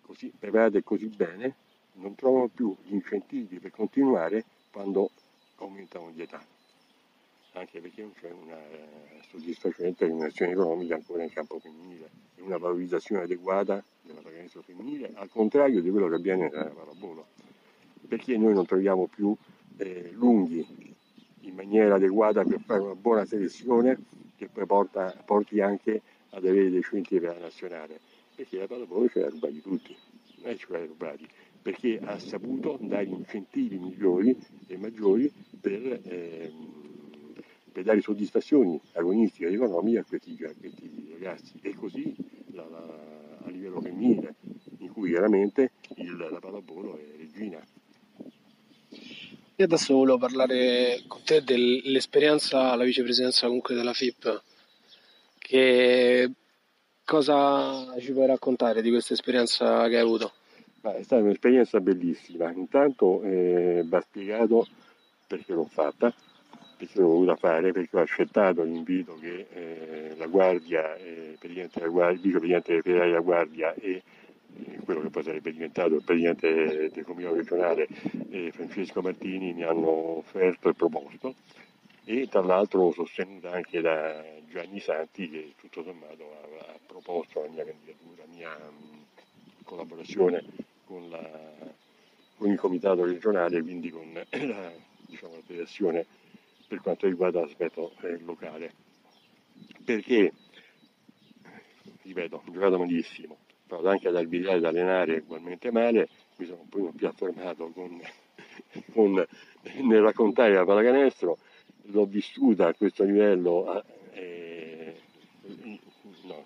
così 0.00 0.32
preparate 0.38 0.84
così 0.84 1.08
bene, 1.08 1.56
non 1.94 2.14
trovano 2.14 2.46
più 2.46 2.76
gli 2.84 2.94
incentivi 2.94 3.58
per 3.58 3.72
continuare 3.72 4.44
quando 4.70 5.10
aumentano 5.56 6.12
di 6.12 6.22
età. 6.22 6.40
anche 7.54 7.80
perché 7.80 8.02
non 8.02 8.12
c'è 8.12 8.30
una 8.30 8.58
eh, 8.58 9.20
soddisfacente 9.28 10.06
remunerazione 10.06 10.52
economica 10.52 10.94
ancora 10.94 11.24
in 11.24 11.32
campo 11.32 11.58
femminile 11.58 12.08
e 12.36 12.42
una 12.42 12.58
valorizzazione 12.58 13.22
adeguata 13.22 13.82
della 14.02 14.20
pallacanestro 14.20 14.62
femminile, 14.62 15.10
al 15.14 15.28
contrario 15.30 15.80
di 15.80 15.90
quello 15.90 16.06
che 16.06 16.14
avviene 16.14 16.48
nella 16.48 16.70
pallavolo, 16.70 17.26
perché 18.06 18.36
noi 18.36 18.54
non 18.54 18.66
troviamo 18.66 19.08
più 19.08 19.34
eh, 19.78 20.10
lunghi 20.12 20.85
in 21.46 21.54
maniera 21.54 21.94
adeguata 21.94 22.44
per 22.44 22.60
fare 22.60 22.80
una 22.80 22.94
buona 22.94 23.24
selezione 23.24 23.98
che 24.36 24.48
poi 24.48 24.66
porta, 24.66 25.14
porti 25.24 25.60
anche 25.60 26.02
ad 26.30 26.44
avere 26.44 26.70
dei 26.70 26.82
centri 26.82 27.18
per 27.18 27.34
la 27.34 27.40
nazionale, 27.40 28.00
perché 28.34 28.58
la 28.58 28.66
pallavolo 28.66 29.08
ce 29.08 29.20
l'ha 29.20 29.28
rubati 29.28 29.60
tutti, 29.62 29.96
non 30.42 30.50
è 30.50 30.56
ce 30.56 30.66
l'ha 30.68 30.84
rubati, 30.84 31.26
perché 31.62 31.98
ha 32.02 32.18
saputo 32.18 32.78
dare 32.80 33.04
incentivi 33.04 33.78
migliori 33.78 34.36
e 34.66 34.76
maggiori 34.76 35.32
per, 35.60 36.00
eh, 36.04 36.52
per 37.72 37.82
dare 37.84 38.00
soddisfazioni 38.00 38.80
agonistiche 38.92 39.46
ed 39.46 39.54
economiche 39.54 39.98
a 39.98 40.04
questi, 40.04 40.36
a 40.44 40.52
questi 40.58 41.08
ragazzi 41.12 41.58
e 41.62 41.74
così 41.74 42.14
la, 42.52 42.66
la, 42.68 43.38
a 43.44 43.50
livello 43.50 43.80
femminile, 43.80 44.34
in 44.78 44.92
cui 44.92 45.12
veramente 45.12 45.72
il, 45.96 46.16
la 46.16 46.38
pallavolo 46.38 46.98
è 46.98 47.16
regina. 47.16 47.64
Io 49.58 49.64
adesso 49.64 49.94
volevo 49.94 50.18
parlare 50.18 51.02
con 51.06 51.22
te 51.24 51.42
dell'esperienza 51.42 52.72
alla 52.72 52.84
vicepresidenza 52.84 53.46
comunque 53.46 53.74
della 53.74 53.94
FIP. 53.94 54.42
Che 55.38 56.30
cosa 57.02 57.98
ci 57.98 58.12
puoi 58.12 58.26
raccontare 58.26 58.82
di 58.82 58.90
questa 58.90 59.14
esperienza 59.14 59.88
che 59.88 59.96
hai 59.96 60.02
avuto? 60.02 60.32
è 60.82 61.02
stata 61.02 61.22
un'esperienza 61.22 61.80
bellissima. 61.80 62.52
Intanto 62.52 63.22
eh, 63.22 63.82
va 63.86 63.98
spiegato 64.02 64.68
perché 65.26 65.54
l'ho 65.54 65.64
fatta, 65.64 66.12
perché 66.76 67.00
l'ho 67.00 67.08
voluta 67.08 67.36
fare, 67.36 67.72
perché 67.72 67.96
ho 67.96 68.00
accettato 68.00 68.62
l'invito 68.62 69.16
che 69.18 69.46
eh, 69.50 70.14
la 70.18 70.26
Guardia, 70.26 70.96
eh, 70.96 71.36
Presidente 71.38 71.80
della 71.80 71.90
Guardia, 71.90 72.20
Vicepresidente 72.20 72.82
della 72.82 73.20
Guardia 73.20 73.72
e 73.72 74.02
quello 74.84 75.00
che 75.00 75.10
poi 75.10 75.22
sarebbe 75.22 75.52
diventato 75.52 75.94
il 75.94 76.02
presidente 76.02 76.90
del 76.90 77.04
comitato 77.04 77.34
regionale 77.34 77.88
eh, 78.30 78.50
Francesco 78.52 79.02
Martini 79.02 79.52
mi 79.52 79.62
hanno 79.62 80.18
offerto 80.18 80.68
e 80.68 80.74
proposto 80.74 81.34
e 82.04 82.28
tra 82.28 82.40
l'altro 82.40 82.92
sostenuta 82.92 83.50
anche 83.50 83.80
da 83.80 84.24
Gianni 84.48 84.78
Santi 84.78 85.28
che 85.28 85.54
tutto 85.58 85.82
sommato 85.82 86.22
ha, 86.32 86.72
ha 86.72 86.78
proposto 86.86 87.42
la 87.42 87.48
mia 87.48 87.64
candidatura, 87.64 88.22
la 88.24 88.32
mia 88.32 88.56
collaborazione 89.64 90.44
con, 90.84 91.10
la, 91.10 91.28
con, 92.36 92.50
il 92.50 92.58
comitato 92.58 93.04
regionale, 93.04 93.60
quindi 93.60 93.90
con 93.90 94.12
la, 94.12 94.72
diciamo, 95.04 95.34
la 95.34 95.42
federazione 95.44 96.06
per 96.68 96.80
quanto 96.80 97.06
riguarda 97.06 97.40
l'aspetto 97.40 97.92
eh, 98.02 98.18
locale. 98.20 98.72
Perché, 99.84 100.32
ripeto, 102.02 102.42
ho 102.44 102.52
giocato 102.52 102.78
malissimo, 102.78 103.38
provato 103.66 103.88
anche 103.88 104.08
ad 104.08 104.16
arbitrare, 104.16 104.58
ad 104.58 104.64
allenare 104.64 105.18
ugualmente 105.18 105.70
male, 105.70 106.08
mi 106.36 106.46
sono 106.46 106.66
poi 106.68 106.90
più 106.94 107.06
affermato 107.06 107.70
con, 107.70 108.00
con, 108.92 109.26
nel 109.82 110.02
raccontare 110.02 110.54
la 110.54 110.64
pallacanestro, 110.64 111.38
l'ho 111.82 112.06
vissuta 112.06 112.68
a 112.68 112.74
questo 112.74 113.04
livello, 113.04 113.84
eh, 114.12 114.94
no, 116.22 116.44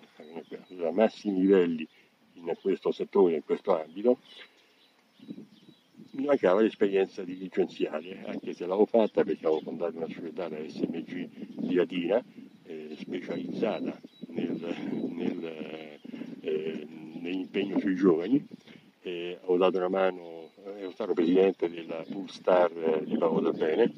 a 0.87 0.91
massimi 0.91 1.41
livelli 1.41 1.87
in 2.33 2.53
questo 2.61 2.91
settore, 2.91 3.35
in 3.35 3.43
questo 3.43 3.79
ambito, 3.79 4.19
mi 6.11 6.25
mancava 6.25 6.61
l'esperienza 6.61 7.23
dirigenziale, 7.23 8.23
anche 8.25 8.53
se 8.53 8.65
l'avevo 8.65 8.85
fatta 8.85 9.23
perché 9.23 9.45
avevo 9.45 9.61
fondato 9.61 9.97
una 9.97 10.07
società, 10.07 10.49
la 10.49 10.57
SMG 10.67 11.29
di 11.55 11.73
Latina, 11.73 12.23
eh, 12.63 12.95
specializzata 12.97 13.99
nel, 14.27 14.75
nel, 15.09 15.99
eh, 16.41 16.87
nell'impegno 17.21 17.79
sui 17.79 17.95
giovani, 17.95 18.45
eh, 19.01 19.39
ho 19.43 19.57
dato 19.57 19.77
una 19.77 19.89
mano, 19.89 20.49
ero 20.77 20.91
stato 20.91 21.13
presidente 21.13 21.69
della 21.69 22.03
Pulstar 22.07 22.71
eh, 22.71 23.03
di 23.03 23.17
Paolo 23.17 23.51
da 23.51 23.57
Bene, 23.57 23.91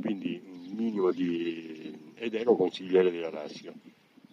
quindi 0.00 0.40
un 0.44 0.74
minimo 0.74 1.10
di... 1.12 2.12
ed 2.14 2.34
ero 2.34 2.56
consigliere 2.56 3.10
della 3.10 3.30
Lazio, 3.30 3.72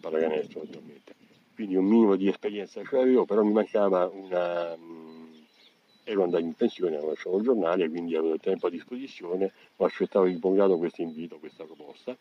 pallacanestro 0.00 0.62
naturalmente, 0.64 1.14
quindi 1.54 1.76
un 1.76 1.84
minimo 1.84 2.16
di 2.16 2.28
esperienza 2.28 2.82
ce 2.82 2.96
l'avevo, 2.96 3.24
però 3.24 3.42
mi 3.42 3.52
mancava 3.52 4.06
una... 4.12 4.76
ero 6.04 6.22
andato 6.22 6.42
in 6.42 6.54
pensione, 6.54 6.96
avevo 6.96 7.10
lasciato 7.10 7.36
il 7.36 7.44
giornale, 7.44 7.88
quindi 7.88 8.16
avevo 8.16 8.38
tempo 8.38 8.66
a 8.66 8.70
disposizione, 8.70 9.52
ho 9.76 9.84
accettato 9.84 10.26
di 10.26 10.38
buon 10.38 10.54
grado 10.54 10.78
questo 10.78 11.02
invito, 11.02 11.38
questa 11.38 11.64
proposta 11.64 12.16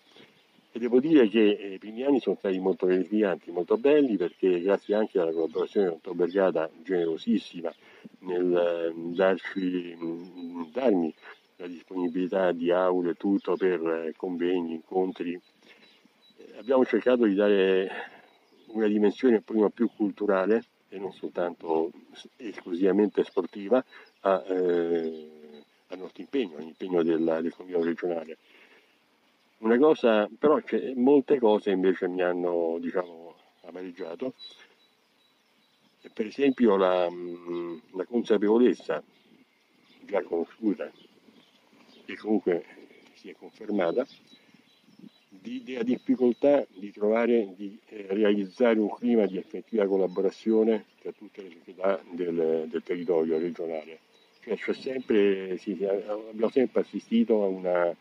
e 0.75 0.79
devo 0.79 0.99
dire 0.99 1.29
che 1.29 1.51
eh, 1.51 1.73
i 1.75 1.77
primi 1.77 2.03
anni 2.03 2.19
sono 2.19 2.35
stati 2.35 2.59
molto 2.59 2.85
gratificanti, 2.85 3.49
molto 3.49 3.77
belli, 3.77 4.17
perché 4.17 4.59
grazie 4.59 4.95
anche 4.95 5.17
alla 5.17 5.31
collaborazione 5.31 5.99
con 6.03 6.17
Bergata, 6.17 6.69
generosissima, 6.83 7.73
nel 8.19 8.91
mm, 8.93 9.13
darci, 9.13 9.95
mm, 9.97 10.63
darmi 10.73 11.13
la 11.55 11.67
disponibilità 11.67 12.51
di 12.51 12.71
aule 12.71 13.11
e 13.11 13.13
tutto 13.13 13.55
per 13.55 13.79
eh, 13.87 14.13
convegni, 14.17 14.73
incontri, 14.73 15.31
eh, 15.31 16.57
abbiamo 16.57 16.83
cercato 16.83 17.23
di 17.23 17.35
dare 17.35 17.89
una 18.73 18.87
dimensione 18.87 19.39
prima 19.39 19.69
più 19.69 19.89
culturale 19.95 20.61
e 20.89 20.99
non 20.99 21.13
soltanto 21.13 21.89
esclusivamente 22.35 23.23
sportiva 23.23 23.81
a, 24.19 24.43
eh, 24.45 25.29
al 25.87 25.99
nostro 25.99 26.21
impegno, 26.21 26.57
all'impegno 26.57 27.01
del, 27.01 27.23
del 27.23 27.81
regionale. 27.81 28.37
Una 29.57 29.77
cosa, 29.77 30.29
però 30.37 30.59
molte 30.95 31.39
cose 31.39 31.71
invece 31.71 32.07
mi 32.07 32.21
hanno 32.21 32.77
diciamo, 32.79 33.35
amareggiato, 33.63 34.33
per 36.13 36.25
esempio 36.27 36.75
la, 36.75 37.09
la 37.91 38.05
consapevolezza 38.05 39.01
già 40.01 40.21
conosciuta 40.23 40.91
e 42.05 42.15
comunque 42.17 42.63
si 43.13 43.29
è 43.29 43.35
confermata 43.35 44.05
di, 45.29 45.63
della 45.63 45.83
difficoltà 45.83 46.65
di 46.73 46.91
trovare, 46.91 47.53
di 47.55 47.77
eh, 47.87 48.07
realizzare 48.09 48.79
un 48.79 48.93
clima 48.93 49.25
di 49.25 49.37
effettiva 49.37 49.87
collaborazione 49.87 50.85
tra 51.01 51.11
tutte 51.11 51.41
le 51.41 51.49
società 51.49 52.01
del, 52.11 52.67
del 52.69 52.83
territorio 52.83 53.37
regionale. 53.39 53.99
Cioè, 54.41 54.73
sempre, 54.75 55.57
sì, 55.57 55.71
abbiamo 55.83 56.51
sempre 56.51 56.81
assistito 56.81 57.43
a 57.43 57.47
una 57.47 57.95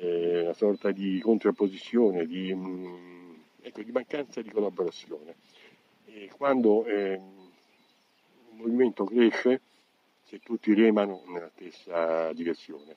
eh, 0.00 0.42
una 0.42 0.54
sorta 0.54 0.90
di 0.90 1.20
contrapposizione, 1.20 2.26
di, 2.26 2.54
mh, 2.54 2.66
mm, 2.66 3.34
ecco, 3.60 3.82
di, 3.82 3.92
mancanza 3.92 4.40
di 4.40 4.50
collaborazione. 4.50 5.34
E 6.06 6.30
quando 6.36 6.84
eh, 6.86 7.14
un 7.16 8.56
movimento 8.56 9.04
cresce, 9.04 9.60
se 10.22 10.38
tutti 10.38 10.72
remano 10.74 11.22
nella 11.26 11.50
stessa 11.54 12.32
direzione, 12.32 12.96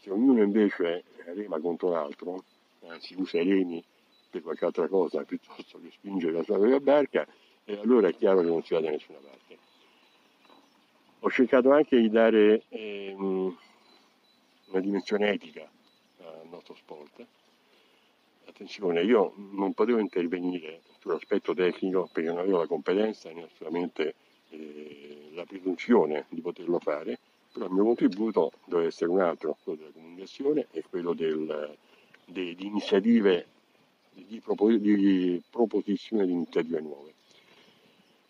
se 0.00 0.10
ognuno 0.10 0.42
invece 0.42 1.04
rema 1.34 1.58
contro 1.58 1.90
l'altro, 1.90 2.44
anzi 2.86 3.14
usa 3.16 3.40
i 3.40 3.48
remi 3.48 3.84
per 4.30 4.42
qualche 4.42 4.64
altra 4.64 4.88
cosa 4.88 5.24
piuttosto 5.24 5.80
che 5.80 5.90
spingere 5.90 6.32
la 6.32 6.42
sua 6.42 6.56
propria 6.56 6.80
barca, 6.80 7.26
e 7.64 7.78
allora 7.78 8.08
è 8.08 8.14
chiaro 8.14 8.40
che 8.40 8.46
non 8.46 8.62
si 8.62 8.74
va 8.74 8.80
da 8.80 8.90
nessuna 8.90 9.18
parte. 9.18 9.58
Ho 11.20 11.30
cercato 11.30 11.72
anche 11.72 12.00
di 12.00 12.08
dare 12.08 12.62
ehm, 12.68 13.56
una 14.66 14.80
dimensione 14.80 15.30
etica 15.30 15.68
al 16.48 16.54
nostro 16.54 16.74
sport. 16.74 17.24
Attenzione, 18.46 19.02
io 19.02 19.34
non 19.36 19.74
potevo 19.74 19.98
intervenire 19.98 20.80
sull'aspetto 21.00 21.54
tecnico 21.54 22.08
perché 22.10 22.28
non 22.28 22.38
avevo 22.38 22.58
la 22.58 22.66
competenza 22.66 23.30
né 23.30 23.44
assolutamente 23.44 24.14
eh, 24.50 25.30
la 25.34 25.44
presunzione 25.44 26.24
di 26.30 26.40
poterlo 26.40 26.78
fare, 26.78 27.18
però 27.52 27.66
il 27.66 27.72
mio 27.72 27.84
contributo 27.84 28.52
deve 28.64 28.86
essere 28.86 29.10
un 29.10 29.20
altro, 29.20 29.56
quello 29.62 29.78
della 29.78 29.92
comunicazione 29.92 30.66
e 30.70 30.82
quello 30.88 31.12
del, 31.12 31.76
de, 32.24 32.54
di 32.54 32.66
iniziative, 32.66 33.46
di, 34.12 34.40
propo, 34.40 34.70
di 34.70 35.40
proposizione 35.50 36.26
di 36.26 36.32
iniziative 36.32 36.80
nuove. 36.80 37.14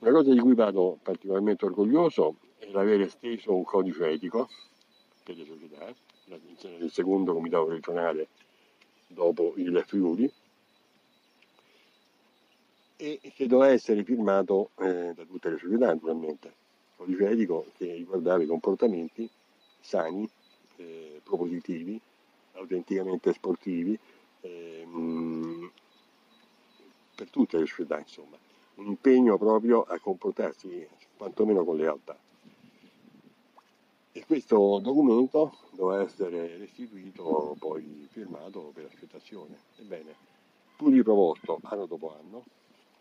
Una 0.00 0.12
cosa 0.12 0.32
di 0.32 0.38
cui 0.38 0.54
vado 0.54 0.98
particolarmente 1.02 1.64
orgoglioso 1.64 2.36
è 2.58 2.68
l'aver 2.70 3.02
esteso 3.02 3.54
un 3.54 3.64
codice 3.64 4.10
etico 4.10 4.48
il 6.88 6.92
secondo 6.92 7.34
comitato 7.34 7.68
regionale 7.68 8.28
dopo 9.06 9.52
il 9.56 9.84
Friuli. 9.86 10.30
E 13.00 13.20
che 13.34 13.46
doveva 13.46 13.72
essere 13.72 14.02
firmato 14.02 14.70
eh, 14.80 15.12
da 15.14 15.24
tutte 15.24 15.50
le 15.50 15.58
società 15.58 15.86
naturalmente, 15.86 16.52
codice 16.96 17.28
etico 17.28 17.66
che 17.76 17.92
riguardava 17.92 18.42
i 18.42 18.46
comportamenti 18.46 19.28
sani, 19.80 20.28
eh, 20.76 21.20
propositivi, 21.22 22.00
autenticamente 22.54 23.32
sportivi, 23.32 23.96
eh, 24.40 24.86
per 27.14 27.30
tutte 27.30 27.58
le 27.58 27.66
società 27.66 27.98
insomma, 28.00 28.36
un 28.76 28.86
impegno 28.86 29.38
proprio 29.38 29.82
a 29.82 29.98
comportarsi 30.00 30.88
quantomeno 31.16 31.64
con 31.64 31.76
lealtà. 31.76 32.18
E 34.18 34.24
questo 34.26 34.80
documento 34.82 35.58
doveva 35.70 36.02
essere 36.02 36.56
restituito, 36.56 37.54
poi 37.56 38.08
firmato 38.10 38.72
per 38.74 38.86
accettazione. 38.86 39.56
Ebbene, 39.76 40.12
pur 40.76 40.92
riproposto 40.92 41.60
anno 41.62 41.86
dopo 41.86 42.16
anno, 42.18 42.42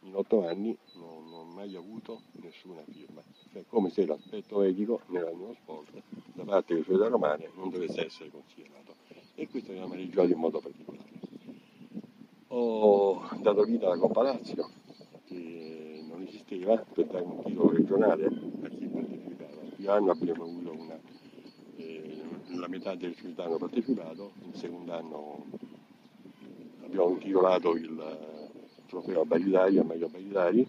in 0.02 0.16
otto 0.16 0.48
anni 0.48 0.78
non, 0.94 1.34
ho 1.34 1.44
mai 1.44 1.76
avuto 1.76 2.22
nessuna 2.34 2.84
firma. 2.92 3.24
Cioè, 3.52 3.64
come 3.68 3.90
se 3.90 4.06
l'aspetto 4.06 4.62
etico 4.62 5.02
nell'animo 5.08 5.56
sport 5.56 5.90
da 6.34 6.44
parte 6.44 6.76
delle 6.76 6.86
società 6.86 7.08
romane 7.08 7.50
non 7.56 7.72
dovesse 7.72 8.06
essere 8.06 8.30
considerato. 8.30 8.94
E 9.34 9.48
questo 9.48 9.72
mi 9.72 9.80
ha 9.80 9.86
amareggiato 9.86 10.32
in 10.32 10.38
modo 10.38 10.60
particolare. 10.60 11.10
Ho 12.50 13.28
dato 13.40 13.64
vita 13.64 13.88
alla 13.88 13.98
Coppa 13.98 14.22
Lazio, 14.22 14.70
che 15.26 16.06
non 16.08 16.22
esisteva, 16.22 16.78
per 16.78 17.08
dare 17.08 17.24
un 17.24 17.42
titolo 17.44 17.72
regionale 17.72 18.26
a 18.28 18.30
chi 18.70 18.86
partecipava. 18.86 19.56
Primo 19.78 19.92
anno 19.92 20.12
abbiamo 20.12 20.44
avuto 20.44 20.67
la 22.56 22.68
metà 22.68 22.96
delle 22.96 23.14
società 23.16 23.46
hanno 23.46 23.58
partecipato, 23.58 24.32
il 24.46 24.56
secondo 24.56 24.94
anno 24.94 25.46
abbiamo 26.84 27.10
intitolato 27.10 27.76
il 27.76 28.18
trofeo 28.88 29.22
a 29.22 29.26
Barilari, 29.26 29.78
a 29.78 29.84
Mario 29.84 30.08
Barilari, 30.08 30.68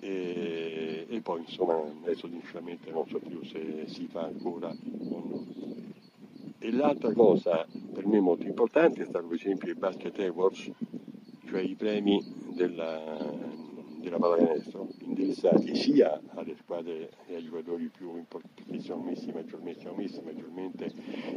e, 0.00 1.06
e, 1.08 1.20
poi 1.20 1.40
insomma 1.40 1.80
adesso 2.02 2.28
sinceramente 2.28 2.90
non 2.90 3.06
so 3.08 3.18
più 3.18 3.42
se 3.44 3.84
si 3.86 4.06
fa 4.06 4.22
ancora 4.22 4.68
o 4.68 5.24
no. 5.24 5.46
E 6.58 6.72
l'altra 6.72 7.12
cosa 7.12 7.66
per 7.92 8.06
me 8.06 8.20
molto 8.20 8.46
importante 8.46 9.02
è 9.02 9.06
stato 9.06 9.26
per 9.26 9.36
esempio 9.36 9.70
i 9.70 9.74
Basket 9.74 10.18
Awards, 10.20 10.70
cioè 11.46 11.60
i 11.60 11.74
premi 11.74 12.22
della, 12.54 13.16
della 14.00 14.18
pallacanestro, 14.18 14.88
indirizzati 15.18 15.74
sia 15.74 16.20
alle 16.34 16.54
squadre 16.54 17.10
e 17.26 17.34
ai 17.34 17.44
giocatori 17.44 17.88
più 17.88 18.16
importanti 18.16 18.62
che 18.64 18.80
siamo 18.80 19.02
messi 19.02 19.32
maggiormente, 19.32 19.80
siamo 19.80 19.96
messi 19.96 20.20
maggiormente 20.24 20.92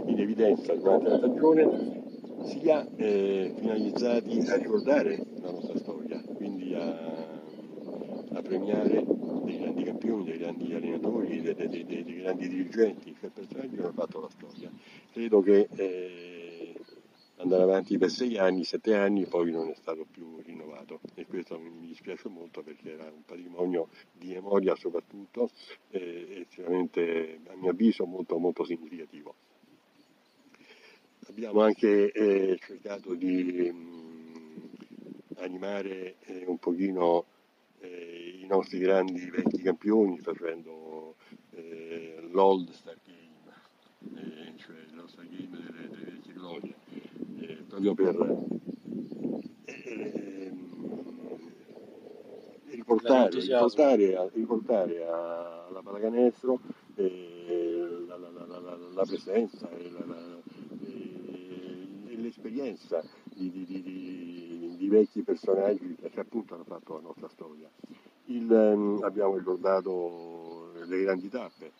in 0.06 0.20
evidenza 0.20 0.76
durante 0.76 1.10
la 1.10 1.18
stagione, 1.18 2.04
sia 2.44 2.88
eh, 2.96 3.54
finalizzati 3.58 4.40
a 4.48 4.56
ricordare 4.56 5.26
la 5.42 5.52
nostra 5.52 5.78
storia, 5.80 6.22
quindi 6.36 6.76
a, 6.76 6.90
a 8.34 8.42
premiare 8.42 9.04
dei 9.44 9.58
grandi 9.60 9.84
campioni, 9.84 10.24
dei 10.26 10.38
grandi 10.38 10.74
allenatori, 10.74 11.42
dei, 11.42 11.56
dei, 11.56 11.68
dei, 11.68 12.04
dei 12.04 12.22
grandi 12.22 12.48
dirigenti, 12.48 13.16
cioè 13.20 13.30
personaggi 13.30 13.76
che 13.76 13.82
hanno 13.82 13.94
fatto 13.94 14.22
la 14.22 14.30
storia. 14.30 14.70
Credo 15.12 15.42
che 15.42 15.68
eh, 15.76 16.76
andare 17.38 17.64
avanti 17.64 17.98
per 17.98 18.12
sei 18.12 18.38
anni, 18.38 18.64
sette 18.64 18.94
anni, 18.94 19.26
poi 19.26 19.52
non 19.52 19.70
è 19.70 19.76
stato 19.76 20.06
più 20.10 20.40
rinnovato 20.92 21.00
e 21.16 21.26
questo 21.26 21.58
mi 21.60 21.88
dispiace 21.88 22.28
molto 22.28 22.62
perché 22.62 22.94
era 22.94 23.06
un 23.06 23.24
patrimonio 23.24 23.90
di 24.12 24.34
memoria 24.34 24.76
soprattutto 24.76 25.50
eh, 25.90 26.46
estremamente, 26.48 27.40
a 27.48 27.56
mio 27.56 27.72
avviso, 27.72 28.06
molto, 28.06 28.38
molto 28.38 28.66
significativo. 28.66 29.36
Abbiamo 31.28 31.62
anche 31.62 32.12
eh, 32.12 32.58
cercato 32.60 33.14
di 33.14 33.72
mh, 33.72 33.78
mm, 33.78 34.64
animare 35.38 36.16
eh, 36.26 36.46
un 36.46 36.58
pochino 36.58 37.26
eh, 37.80 38.40
i 38.42 38.46
nostri 38.48 38.80
grandi 38.80 39.30
vecchi 39.30 39.62
campioni 39.62 40.20
facendo 40.20 41.16
eh, 41.52 42.28
l'Old 42.32 42.72
Star 42.72 42.98
Game, 43.06 44.20
eh, 44.20 44.58
cioè 44.58 44.76
il 44.88 44.94
nostro 44.94 45.24
game 45.24 45.50
delle, 45.52 45.88
delle 45.90 46.12
vecchie 46.12 46.34
glorie, 46.34 46.76
eh, 47.40 47.64
proprio 47.68 47.94
per 47.94 48.50
riportare, 52.72 53.40
riportare, 53.40 54.30
riportare 54.34 55.06
alla 55.06 55.82
pallacanestro 55.84 56.60
la, 56.96 58.18
la, 58.18 58.30
la, 58.46 58.78
la, 58.94 59.06
presenza 59.06 59.70
e 59.72 59.90
la, 59.90 60.06
l'esperienza 62.22 63.04
di, 63.26 63.52
di, 63.52 63.66
di, 63.66 64.76
di, 64.78 64.88
vecchi 64.88 65.22
personaggi 65.22 65.96
che 65.96 66.20
appunto 66.20 66.54
hanno 66.54 66.64
fatto 66.64 66.96
la 66.96 67.02
nostra 67.02 67.28
storia. 67.30 67.70
Il, 68.26 68.50
um, 68.50 69.04
abbiamo 69.04 69.36
ricordato 69.38 70.72
le 70.86 71.02
grandi 71.02 71.30
tappe, 71.30 71.72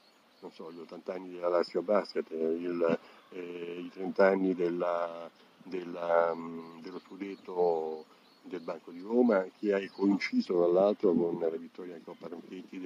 non 0.42 0.52
so, 0.52 0.72
gli 0.72 0.80
80 0.80 1.14
anni 1.14 1.30
della 1.32 1.48
Lazio 1.48 1.82
Basket, 1.82 2.30
il, 2.32 3.00
eh, 3.30 3.80
i 3.80 3.90
30 3.90 4.26
anni 4.26 4.54
della, 4.56 5.30
della, 5.64 6.32
um, 6.34 6.82
dello 6.82 7.00
scudetto 7.00 8.06
del 8.44 8.62
Banco 8.62 8.92
di 8.92 9.02
Roma 9.02 9.46
che 9.60 9.74
ha 9.74 9.92
coinciso 9.92 10.56
tra 10.56 10.68
l'altro 10.68 11.14
con 11.14 11.40
la 11.40 11.50
vittoria 11.50 11.96
in 11.96 12.04
Coppa 12.04 12.28
Ronchetti 12.28 12.80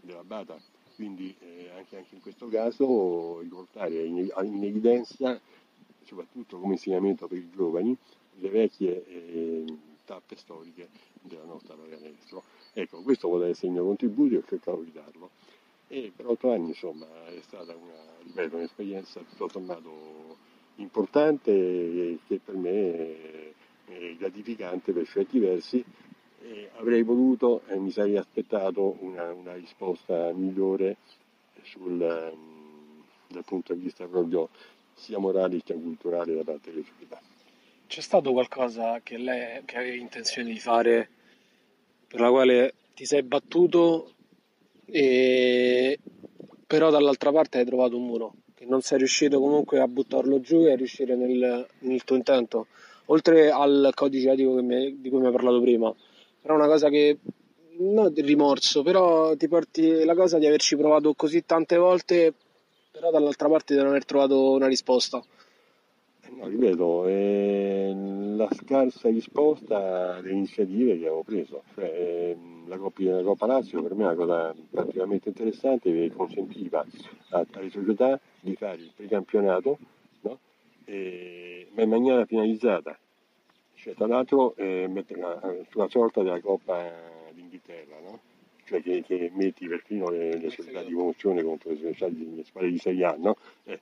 della 0.00 0.24
Bata. 0.24 0.58
Quindi 0.94 1.34
eh, 1.40 1.70
anche, 1.76 1.96
anche, 1.96 2.14
in 2.14 2.20
questo 2.20 2.48
caso 2.48 3.40
riportare 3.40 4.04
in, 4.04 4.30
in 4.42 4.64
evidenza 4.64 5.40
soprattutto 6.04 6.58
come 6.58 6.74
insegnamento 6.74 7.26
per 7.26 7.38
i 7.38 7.50
giovani, 7.50 7.96
le 8.36 8.48
vecchie 8.50 9.06
eh, 9.06 9.64
tappe 10.04 10.36
storiche 10.36 10.88
della 11.22 11.44
nostra 11.44 11.74
pallacanestro. 11.74 12.42
Ecco, 12.72 13.02
questo 13.02 13.28
vuole 13.28 13.48
essere 13.48 13.68
il 13.68 13.72
mio 13.74 13.84
contributo 13.84 14.34
e 14.34 14.38
ho 14.38 14.44
cercato 14.46 14.82
di 14.82 14.92
darlo. 14.92 15.30
E 15.88 16.12
per 16.14 16.26
otto 16.26 16.50
anni 16.50 16.68
insomma 16.68 17.06
è 17.26 17.40
stata 17.42 17.74
una, 17.74 17.92
ripeto, 18.22 18.56
un'esperienza 18.56 19.20
tutto 19.20 19.48
sommato 19.48 20.36
importante 20.76 22.18
che 22.26 22.40
per 22.42 22.56
me 22.56 22.70
è, 22.70 23.52
è 23.98 24.16
gratificante 24.16 24.92
per 24.92 25.06
certi 25.06 25.38
versi. 25.38 25.84
E 26.44 26.70
avrei 26.76 27.02
voluto 27.02 27.62
e 27.68 27.76
mi 27.78 27.90
sarei 27.90 28.16
aspettato 28.16 28.96
una, 29.00 29.32
una 29.32 29.54
risposta 29.54 30.32
migliore 30.32 30.96
sul, 31.62 31.98
dal 33.28 33.44
punto 33.44 33.74
di 33.74 33.80
vista 33.80 34.06
proprio 34.06 34.48
sia 34.94 35.18
morale 35.18 35.60
sia 35.64 35.74
culturale 35.74 36.34
da 36.34 36.42
parte 36.42 36.70
delle 36.70 36.84
società. 36.84 37.20
C'è 37.86 38.00
stato 38.00 38.32
qualcosa 38.32 39.00
che 39.02 39.18
lei 39.18 39.62
che 39.64 39.76
avevi 39.76 40.00
intenzione 40.00 40.50
di 40.50 40.58
fare 40.58 41.08
per 42.06 42.20
la 42.20 42.30
quale 42.30 42.74
ti 42.94 43.04
sei 43.04 43.22
battuto 43.22 44.12
e 44.86 45.98
però 46.66 46.90
dall'altra 46.90 47.32
parte 47.32 47.58
hai 47.58 47.64
trovato 47.64 47.96
un 47.96 48.06
muro 48.06 48.34
che 48.54 48.64
non 48.64 48.80
sei 48.80 48.98
riuscito 48.98 49.40
comunque 49.40 49.80
a 49.80 49.88
buttarlo 49.88 50.40
giù 50.40 50.66
e 50.66 50.72
a 50.72 50.76
riuscire 50.76 51.16
nel, 51.16 51.66
nel 51.80 52.04
tuo 52.04 52.16
intento 52.16 52.66
oltre 53.06 53.50
al 53.50 53.90
codice 53.94 54.30
etico 54.30 54.62
mi, 54.62 55.00
di 55.00 55.10
cui 55.10 55.20
mi 55.20 55.26
hai 55.26 55.32
parlato 55.32 55.60
prima 55.60 55.94
però 56.40 56.54
una 56.54 56.66
cosa 56.66 56.88
che 56.88 57.18
non 57.78 58.12
di 58.12 58.22
rimorso 58.22 58.82
però 58.82 59.34
ti 59.36 59.48
porti 59.48 60.04
la 60.04 60.14
cosa 60.14 60.38
di 60.38 60.46
averci 60.46 60.76
provato 60.76 61.14
così 61.14 61.44
tante 61.44 61.76
volte 61.76 62.34
però 62.92 63.10
dall'altra 63.10 63.48
parte 63.48 63.74
di 63.74 63.80
non 63.80 63.88
aver 63.88 64.04
trovato 64.04 64.52
una 64.52 64.66
risposta. 64.66 65.22
No, 66.36 66.46
ripeto, 66.46 67.06
è 67.06 67.92
la 67.92 68.48
scarsa 68.52 69.08
risposta 69.08 70.16
alle 70.16 70.30
iniziative 70.30 70.98
che 70.98 71.06
avevo 71.06 71.22
preso. 71.22 71.62
Cioè, 71.74 72.30
ehm, 72.30 72.68
la, 72.68 72.76
Coppa, 72.76 73.22
Coppa 73.22 73.46
Lazio 73.46 73.82
per 73.82 73.94
me 73.94 74.04
è 74.04 74.06
una 74.06 74.14
cosa 74.14 74.54
particolarmente 74.70 75.30
interessante 75.30 75.92
che 75.92 76.12
consentiva 76.14 76.84
alle 77.30 77.70
società 77.70 78.20
di 78.40 78.54
fare 78.54 78.76
il 78.82 78.92
precampionato, 78.94 79.78
no? 80.86 80.92
e, 80.94 81.68
ma 81.74 81.82
in 81.82 81.88
maniera 81.88 82.24
finalizzata. 82.24 82.98
Cioè, 83.74 83.94
tra 83.94 84.06
l'altro 84.06 84.54
eh, 84.56 84.88
sulla 85.70 85.88
sorta 85.88 86.22
della 86.22 86.40
Coppa 86.40 86.88
d'Inghilterra, 87.32 87.98
no? 88.00 88.20
cioè 88.64 88.80
che, 88.80 89.02
che 89.02 89.30
metti 89.34 89.66
perfino 89.66 90.08
le, 90.08 90.38
le 90.38 90.50
società 90.50 90.82
di 90.82 90.92
promozione 90.94 91.42
contro 91.42 91.70
le 91.70 91.76
società 91.76 92.08
di, 92.08 92.36
le 92.36 92.44
squadre 92.44 92.70
di 92.70 92.78
Serie 92.78 93.04
A, 93.04 93.16
no? 93.18 93.36
eh, 93.64 93.80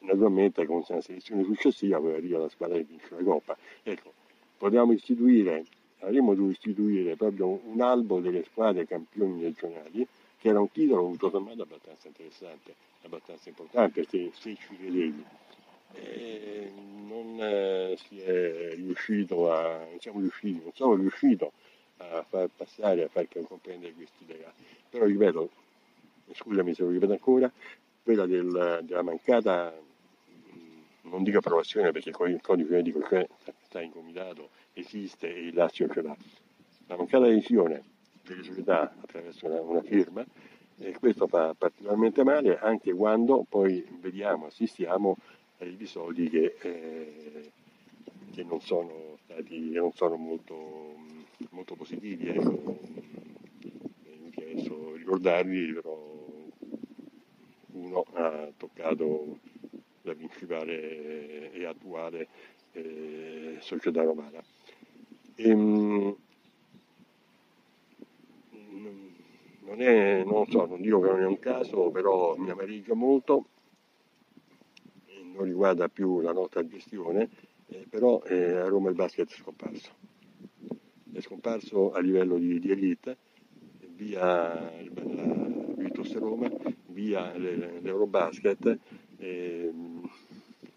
naturalmente 0.00 0.66
con 0.66 0.82
una 0.88 1.00
selezione 1.00 1.44
successiva 1.44 1.98
poi 1.98 2.14
arriva 2.14 2.38
la 2.38 2.48
squadra 2.48 2.76
che 2.76 2.84
vince 2.84 3.08
la 3.10 3.22
Coppa. 3.22 3.56
Ecco, 3.82 4.12
potremmo 4.58 4.92
istituire, 4.92 5.64
avremmo 6.00 6.34
dovuto 6.34 6.52
istituire 6.52 7.16
proprio 7.16 7.60
un 7.64 7.80
albo 7.80 8.20
delle 8.20 8.44
squadre 8.44 8.86
campioni 8.86 9.42
regionali, 9.42 10.06
che 10.38 10.48
era 10.48 10.60
un 10.60 10.70
titolo 10.70 11.10
tutto 11.10 11.30
sommato 11.30 11.62
abbastanza 11.62 12.08
interessante, 12.08 12.74
abbastanza 13.02 13.48
importante 13.48 14.04
se, 14.04 14.30
se 14.34 14.54
ci 14.56 14.76
credevi. 14.76 15.24
E 15.92 16.72
non 17.06 17.38
eh, 17.40 17.96
si 17.96 18.20
è 18.20 18.74
riuscito 18.74 19.52
a, 19.52 19.86
non 19.88 19.98
siamo 20.00 20.20
riusciti, 20.20 20.60
non 20.62 20.72
sono 20.74 20.94
riuscito 20.94 21.52
a 21.98 22.24
far 22.28 22.48
passare, 22.54 23.04
a 23.04 23.08
far 23.08 23.26
comprendere 23.46 23.92
quest'idea. 23.92 24.52
Però 24.90 25.04
ripeto, 25.04 25.50
scusami 26.32 26.74
se 26.74 26.82
lo 26.82 26.90
ripeto 26.90 27.12
ancora, 27.12 27.50
quella 28.02 28.26
del, 28.26 28.80
della 28.82 29.02
mancata, 29.02 29.74
non 31.02 31.22
dico 31.22 31.38
approvazione 31.38 31.90
perché 31.92 32.10
il 32.10 32.40
codice 32.40 32.70
medico 32.70 33.00
sta 33.64 33.80
in 33.80 33.90
comitato, 33.90 34.50
esiste 34.72 35.34
e 35.34 35.46
il 35.46 35.54
Lazio 35.54 35.88
ce 35.88 36.02
l'ha, 36.02 36.16
la 36.86 36.96
mancata 36.96 37.24
adesione 37.24 37.82
delle 38.22 38.42
società 38.42 38.94
attraverso 39.00 39.46
una, 39.46 39.60
una 39.60 39.82
firma, 39.82 40.24
e 40.80 40.96
questo 40.98 41.26
fa 41.26 41.54
particolarmente 41.58 42.22
male 42.22 42.58
anche 42.58 42.92
quando 42.92 43.44
poi 43.48 43.84
vediamo, 44.00 44.46
assistiamo 44.46 45.16
episodi 45.58 46.28
che, 46.28 46.56
eh, 46.60 47.50
che 48.32 48.42
non 48.44 48.60
sono 48.60 49.18
stati, 49.24 49.70
non 49.72 49.92
sono 49.92 50.16
molto 50.16 50.96
molto 51.50 51.74
positivi, 51.74 52.28
ecco. 52.28 52.78
inutile 54.04 54.52
adesso 54.52 54.94
ricordarli, 54.94 55.72
però 55.72 56.16
uno 57.72 58.04
ha 58.12 58.48
diventato 58.56 59.38
la 60.02 60.14
principale 60.14 61.52
e 61.52 61.64
attuale 61.64 62.28
eh, 62.72 63.56
società 63.60 64.02
romana. 64.02 64.42
E, 65.34 65.48
ehm, 65.48 66.16
non, 69.60 69.80
è, 69.82 70.24
non 70.24 70.46
so, 70.48 70.66
non 70.66 70.80
dico 70.80 71.00
che 71.00 71.08
non 71.08 71.20
è 71.20 71.26
un 71.26 71.38
caso, 71.38 71.90
però 71.90 72.36
mi 72.36 72.50
amareggia 72.50 72.94
molto, 72.94 73.46
non 75.38 75.46
riguarda 75.46 75.88
più 75.88 76.20
la 76.20 76.32
nostra 76.32 76.66
gestione, 76.66 77.28
eh, 77.68 77.86
però 77.88 78.20
eh, 78.22 78.56
a 78.56 78.66
Roma 78.66 78.88
il 78.88 78.96
basket 78.96 79.30
è 79.30 79.36
scomparso. 79.36 79.90
È 81.12 81.20
scomparso 81.20 81.92
a 81.92 82.00
livello 82.00 82.36
di, 82.38 82.58
di 82.58 82.70
elite, 82.70 83.16
via 83.94 84.54
la 84.54 85.70
Virtus 85.76 86.14
Roma, 86.16 86.50
via 86.86 87.32
l'Eurobasket, 87.36 88.78
eh, 89.18 89.72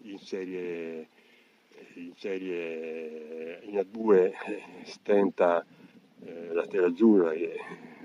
in 0.02 0.18
serie 0.18 1.08
in 1.94 2.12
serie 2.16 3.60
in 3.64 3.76
A2 3.76 4.32
stenta 4.84 5.64
eh, 6.24 6.52
la 6.52 6.66
Terra 6.66 6.86
Azzurra 6.86 7.32
che 7.32 7.54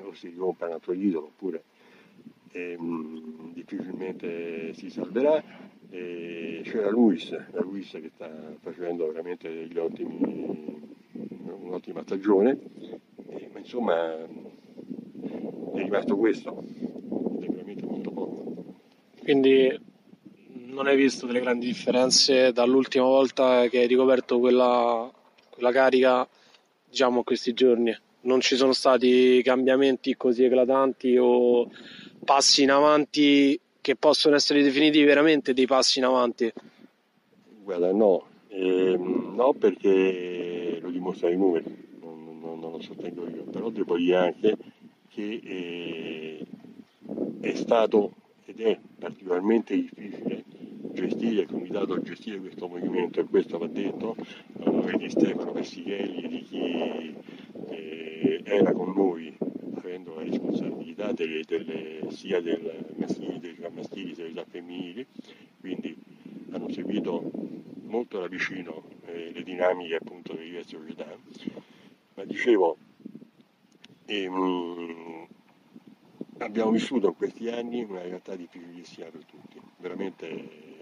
o 0.02 0.14
si 0.14 0.34
rompe 0.36 0.66
un 0.66 0.74
altro 0.74 0.94
idolo 0.94 1.28
oppure 1.28 1.64
eh, 2.52 2.78
difficilmente 3.54 4.74
si 4.74 4.90
salverà. 4.90 5.44
E 5.90 6.62
c'è 6.64 6.82
la 6.82 6.90
Luis, 6.90 7.32
la 7.32 7.62
Luis 7.62 7.90
che 7.92 8.12
sta 8.14 8.30
facendo 8.62 9.08
veramente 9.08 9.48
degli 9.50 9.78
ottimi, 9.78 10.82
un'ottima 11.62 12.02
stagione, 12.02 12.58
e, 13.30 13.50
ma 13.54 13.60
insomma 13.60 14.16
è 14.16 14.28
rimasto 15.74 16.18
questo, 16.18 16.62
è 17.42 17.46
veramente 17.46 17.86
molto 17.86 18.12
poco. 18.12 18.54
Quindi 19.22 19.80
non 20.66 20.88
hai 20.88 20.98
visto 20.98 21.26
delle 21.26 21.40
grandi 21.40 21.66
differenze 21.68 22.52
dall'ultima 22.52 23.06
volta 23.06 23.68
che 23.68 23.80
hai 23.80 23.88
ricoperto 23.88 24.40
quella, 24.40 25.10
quella 25.50 25.72
carica, 25.72 26.28
diciamo, 26.88 27.24
questi 27.24 27.54
giorni? 27.54 27.96
Non 28.22 28.42
ci 28.42 28.58
sono 28.58 28.74
stati 28.74 29.42
cambiamenti 29.42 30.18
così 30.18 30.44
eclatanti 30.44 31.16
o 31.18 31.72
passi 32.26 32.64
in 32.64 32.72
avanti 32.72 33.58
che 33.88 33.96
possono 33.96 34.36
essere 34.36 34.62
definiti 34.64 35.02
veramente 35.06 35.54
dei 35.54 35.66
passi 35.66 36.00
in 36.00 36.04
avanti? 36.04 36.52
Guarda, 37.64 37.94
no, 37.94 38.26
eh, 38.50 38.98
no 38.98 39.54
perché 39.54 40.78
lo 40.82 40.90
dimostrano 40.90 41.34
i 41.34 41.38
numeri, 41.38 41.88
non, 42.02 42.38
non, 42.42 42.60
non, 42.60 42.72
lo 42.74 42.82
sostengo 42.82 43.26
io, 43.30 43.44
però 43.44 43.70
devo 43.70 43.96
dire 43.96 44.18
anche 44.18 44.58
che 45.08 45.40
eh, 45.42 46.46
è 47.40 47.56
stato 47.56 48.12
ed 48.44 48.60
è 48.60 48.78
particolarmente 49.00 49.74
difficile 49.74 50.44
gestire 50.92 51.44
il 51.44 51.48
comitato, 51.48 52.02
gestire 52.02 52.40
questo 52.40 52.68
movimento 52.68 53.22
e 53.22 53.24
questo 53.24 53.58
va 53.58 53.68
detto 53.68 54.18
a 54.66 54.70
nome 54.70 54.98
di 54.98 55.10
Stefano 55.10 55.54
Persichelli, 55.54 56.28
di 56.28 56.42
chi 56.42 57.16
eh, 57.70 58.42
era 58.44 58.74
con 58.74 58.92
noi 58.94 59.34
responsabilità 60.24 61.12
delle, 61.12 61.44
delle, 61.46 62.12
sia 62.12 62.42
del 62.42 62.94
maschile, 62.98 63.40
dei 63.40 63.56
maschili 63.74 64.14
sia 64.14 64.26
delle 64.26 64.46
femminili, 64.46 65.06
quindi 65.60 65.96
hanno 66.52 66.70
seguito 66.70 67.32
molto 67.84 68.20
da 68.20 68.28
vicino 68.28 68.84
eh, 69.06 69.32
le 69.34 69.44
dinamiche 69.44 69.96
appunto 69.96 70.34
delle 70.34 70.46
diverse 70.46 70.78
società, 70.78 71.18
ma 72.16 72.24
dicevo 72.24 72.78
ehm, 74.06 75.28
abbiamo 76.40 76.72
vissuto 76.72 77.08
in 77.08 77.16
questi 77.16 77.50
anni 77.50 77.84
una 77.84 78.02
realtà 78.02 78.36
difficilissima 78.36 79.08
per 79.08 79.24
tutti, 79.26 79.62
veramente 79.78 80.78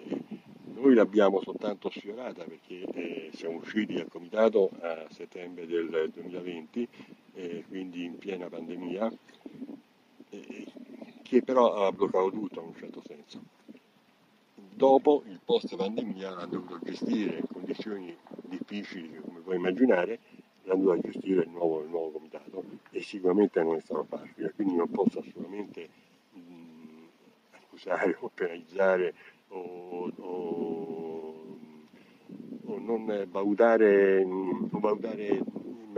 noi 0.75 0.93
l'abbiamo 0.93 1.41
soltanto 1.41 1.89
sfiorata 1.89 2.43
perché 2.43 2.83
eh, 2.93 3.29
siamo 3.33 3.57
usciti 3.57 3.95
dal 3.95 4.07
comitato 4.09 4.69
a 4.81 5.05
settembre 5.09 5.65
del 5.65 6.11
2020, 6.13 6.87
eh, 7.35 7.63
quindi 7.67 8.05
in 8.05 8.17
piena 8.17 8.47
pandemia, 8.47 9.11
eh, 10.29 10.65
che 11.21 11.41
però 11.43 11.85
ha 11.85 11.91
bloccato 11.91 12.31
tutto 12.31 12.61
in 12.61 12.67
un 12.67 12.75
certo 12.75 13.03
senso. 13.05 13.41
Dopo 14.55 15.23
il 15.27 15.39
post 15.43 15.75
pandemia 15.75 16.31
l'hanno 16.31 16.47
dovuto 16.47 16.79
gestire 16.83 17.41
condizioni 17.51 18.15
difficili, 18.43 19.19
come 19.21 19.39
puoi 19.39 19.55
immaginare, 19.55 20.19
l'hanno 20.63 20.83
dovuto 20.83 21.09
gestire 21.09 21.43
il 21.43 21.49
nuovo, 21.49 21.81
il 21.81 21.89
nuovo 21.89 22.11
comitato 22.11 22.63
e 22.91 23.01
sicuramente 23.01 23.61
non 23.63 23.75
è 23.75 23.81
stato 23.81 24.05
facile, 24.05 24.51
quindi 24.53 24.75
non 24.75 24.89
posso 24.89 25.19
assolutamente 25.19 25.89
mh, 26.31 26.39
accusare 27.51 28.17
o 28.19 28.29
penalizzare 28.33 29.13
o, 29.49 30.11
o, 30.15 31.35
o 32.65 32.79
non 32.79 33.27
valutare, 33.29 34.23
non 34.25 34.69
valutare 34.71 35.41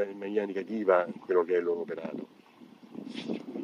in 0.03 0.17
maniera 0.17 0.45
negativa 0.45 1.05
quello 1.19 1.43
che 1.43 1.55
è 1.55 1.57
il 1.57 1.63
loro 1.63 1.81
operato. 1.81 2.27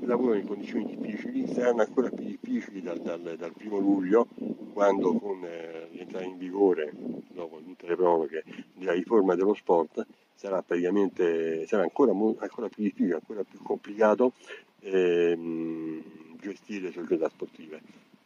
Lavorano 0.01 0.39
in 0.39 0.47
condizioni 0.47 0.95
difficili, 0.95 1.47
saranno 1.47 1.81
ancora 1.81 2.09
più 2.09 2.25
difficili 2.25 2.81
dal, 2.81 2.99
dal, 2.99 3.35
dal 3.37 3.53
primo 3.53 3.79
luglio, 3.79 4.27
quando 4.73 5.13
con 5.13 5.43
eh, 5.43 5.87
l'entrata 5.91 6.25
in 6.25 6.37
vigore, 6.37 6.91
dopo 7.29 7.59
tutte 7.59 7.87
le 7.87 7.95
proroghe, 7.95 8.43
della 8.73 8.93
riforma 8.93 9.35
dello 9.35 9.53
sport, 9.53 10.05
sarà 10.33 10.61
praticamente 10.61 11.65
sarà 11.67 11.83
ancora, 11.83 12.11
ancora 12.11 12.67
più 12.67 12.83
difficile, 12.83 13.15
ancora 13.15 13.43
più 13.43 13.61
complicato 13.61 14.33
ehm, 14.81 16.03
gestire 16.39 16.87
le 16.87 16.91
società 16.91 17.29
sportive 17.29 17.81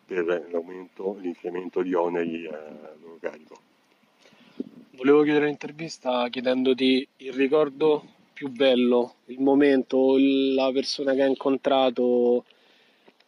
per 0.05 0.47
l'aumento, 0.51 1.17
l'incremento 1.19 1.81
di 1.81 1.93
oneri 1.93 2.47
carico. 2.47 3.06
Volevo 4.97 5.21
chiudere 5.21 5.45
l'intervista 5.45 6.27
chiedendoti 6.27 7.07
il 7.17 7.31
ricordo 7.33 8.03
più 8.33 8.49
bello, 8.49 9.17
il 9.25 9.39
momento, 9.39 10.15
la 10.17 10.71
persona 10.71 11.13
che 11.13 11.21
hai 11.21 11.29
incontrato 11.29 12.43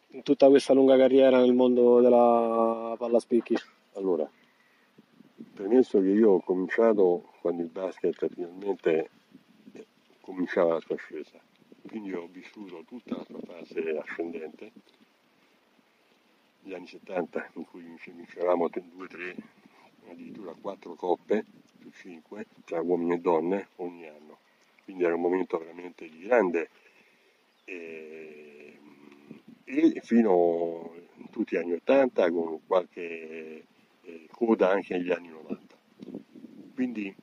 in 0.08 0.24
tutta 0.24 0.48
questa 0.48 0.72
lunga 0.72 0.96
carriera 0.96 1.38
nel 1.38 1.52
mondo 1.52 2.00
della 2.00 2.96
palla 2.98 3.20
spicchi. 3.20 3.54
Allora, 3.92 4.28
premesso 5.54 6.00
che 6.00 6.08
io 6.08 6.30
ho 6.30 6.40
cominciato 6.40 7.34
quando 7.40 7.62
il 7.62 7.68
basket 7.68 8.28
finalmente 8.34 9.10
cominciava 10.22 10.72
la 10.72 10.80
sua 10.80 10.96
ascesa, 10.96 11.38
quindi 11.86 12.12
ho 12.12 12.28
vissuto 12.32 12.82
tutta 12.84 13.14
la 13.14 13.24
sua 13.24 13.40
fase 13.46 13.96
ascendente 13.96 14.72
negli 16.62 16.74
anni 16.74 16.88
70 16.88 17.50
in 17.54 17.64
cui 17.64 17.96
vincevamo 18.06 18.68
2, 18.68 19.06
3, 19.06 19.36
addirittura 20.10 20.54
4 20.58 20.94
coppe 20.94 21.44
su 21.80 21.90
5 21.90 22.46
tra 22.64 22.80
uomini 22.80 23.14
e 23.14 23.18
donne 23.18 23.68
ogni 23.76 24.06
anno. 24.06 24.38
Quindi 24.84 25.04
era 25.04 25.14
un 25.14 25.20
momento 25.20 25.58
veramente 25.58 26.08
di 26.08 26.20
grande 26.20 26.68
e, 27.64 28.78
e 29.64 30.00
fino 30.02 30.92
a 31.20 31.28
tutti 31.30 31.54
gli 31.54 31.58
anni 31.58 31.72
80 31.74 32.30
con 32.30 32.60
qualche 32.66 33.64
eh, 34.02 34.26
coda 34.30 34.70
anche 34.70 34.96
negli 34.96 35.12
anni 35.12 35.28
90. 35.28 35.78
Quindi 36.74 37.14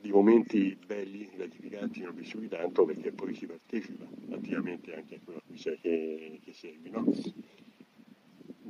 di 0.00 0.10
momenti 0.10 0.76
belli, 0.84 1.28
gratificanti, 1.34 2.00
non 2.00 2.14
vissuti 2.14 2.48
tanto 2.48 2.84
perché 2.84 3.12
poi 3.12 3.34
si 3.34 3.46
partecipa 3.46 4.06
attivamente 4.32 4.94
anche 4.94 5.16
a 5.16 5.18
quello 5.22 5.42
che, 5.46 6.40
che 6.42 6.52
segue. 6.52 6.90
No? 6.90 7.04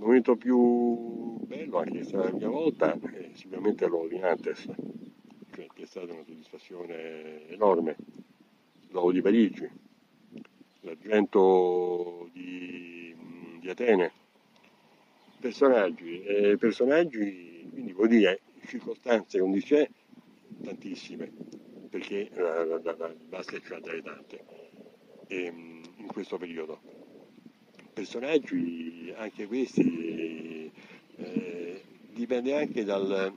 Il 0.00 0.06
momento 0.06 0.34
più 0.34 1.36
bello, 1.44 1.76
anche 1.76 2.04
se 2.04 2.14
è 2.14 2.16
la 2.16 2.32
mia 2.32 2.48
volta, 2.48 2.94
è 2.94 3.30
sicuramente 3.34 3.86
l'Orlinantes, 3.86 4.66
cioè, 5.52 5.66
che 5.74 5.82
è 5.82 5.84
stata 5.84 6.10
una 6.14 6.24
soddisfazione 6.24 7.46
enorme. 7.50 7.96
L'uovo 8.88 9.12
di 9.12 9.20
Parigi, 9.20 9.68
l'argento 10.80 12.30
di, 12.32 13.14
di 13.60 13.68
Atene, 13.68 14.10
personaggi, 15.38 16.22
eh, 16.22 16.56
personaggi, 16.56 17.68
quindi 17.70 17.92
vuol 17.92 18.08
dire 18.08 18.40
circostanze, 18.68 19.38
condizioni 19.38 19.86
tantissime, 20.62 21.30
perché 21.90 22.30
la, 22.36 22.64
la, 22.64 22.80
la, 22.82 23.14
la 23.28 23.80
dare 23.80 24.01
tante 24.01 24.44
ehm, 25.26 25.82
in 25.98 26.07
questo 26.07 26.38
periodo 26.38 26.99
personaggi, 28.01 29.12
anche 29.14 29.46
questi, 29.46 30.70
eh, 31.16 31.82
dipende 32.14 32.57
anche 32.57 32.82
dal... 32.84 33.36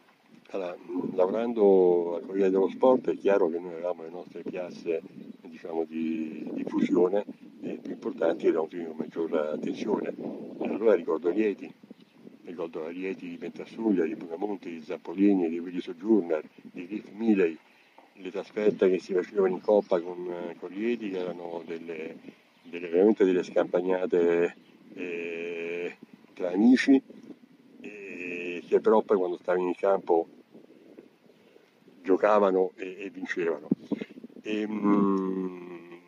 Allora, 0.52 0.78
lavorando 1.16 2.16
al 2.16 2.26
Corriere 2.28 2.52
dello 2.52 2.70
Sport 2.70 3.10
è 3.10 3.18
chiaro 3.18 3.50
che 3.50 3.58
noi 3.58 3.72
avevamo 3.72 4.04
le 4.04 4.10
nostre 4.10 4.44
piazze 4.44 5.02
diciamo, 5.42 5.84
di 5.84 6.48
diffusione 6.54 7.26
eh, 7.64 7.80
più 7.82 7.94
importanti 7.94 8.46
e 8.46 8.52
da 8.52 8.62
un 8.62 8.94
maggior 8.96 9.34
attenzione. 9.34 10.14
Allora 10.60 10.94
ricordo 10.94 11.32
Rieti, 11.32 11.74
ricordo 12.44 12.88
Rieti 12.88 13.30
di 13.30 13.38
Pentassuglia, 13.38 14.06
di 14.06 14.16
Bunamonte, 14.16 14.70
di 14.70 14.82
Zappolini, 14.84 15.50
di 15.50 15.58
Willy 15.58 15.82
Sojourner, 15.82 16.48
di 16.62 16.86
Riff 16.86 17.10
Milley, 17.14 17.58
le 18.14 18.32
trasferte 18.32 18.92
che 18.92 19.00
si 19.00 19.14
facevano 19.14 19.56
in 19.56 19.62
coppa 19.62 20.00
con, 20.00 20.54
con 20.60 20.70
Rieti 20.70 21.10
che 21.10 21.18
erano 21.18 21.64
delle, 21.66 22.16
delle, 22.74 22.90
veramente 22.90 23.24
delle 23.24 23.44
scampagnate 23.44 24.56
eh, 24.96 25.98
tra 26.34 26.50
amici 26.52 27.00
e 27.80 28.64
che 28.68 28.80
però 28.80 29.02
poi 29.04 29.18
quando 29.18 29.38
stavano 29.38 29.68
in 29.68 29.76
campo 29.76 30.28
giocavano 32.02 32.72
e, 32.76 32.96
e 33.00 33.10
vincevano. 33.12 33.68
E, 34.42 34.68
mh, 34.68 36.00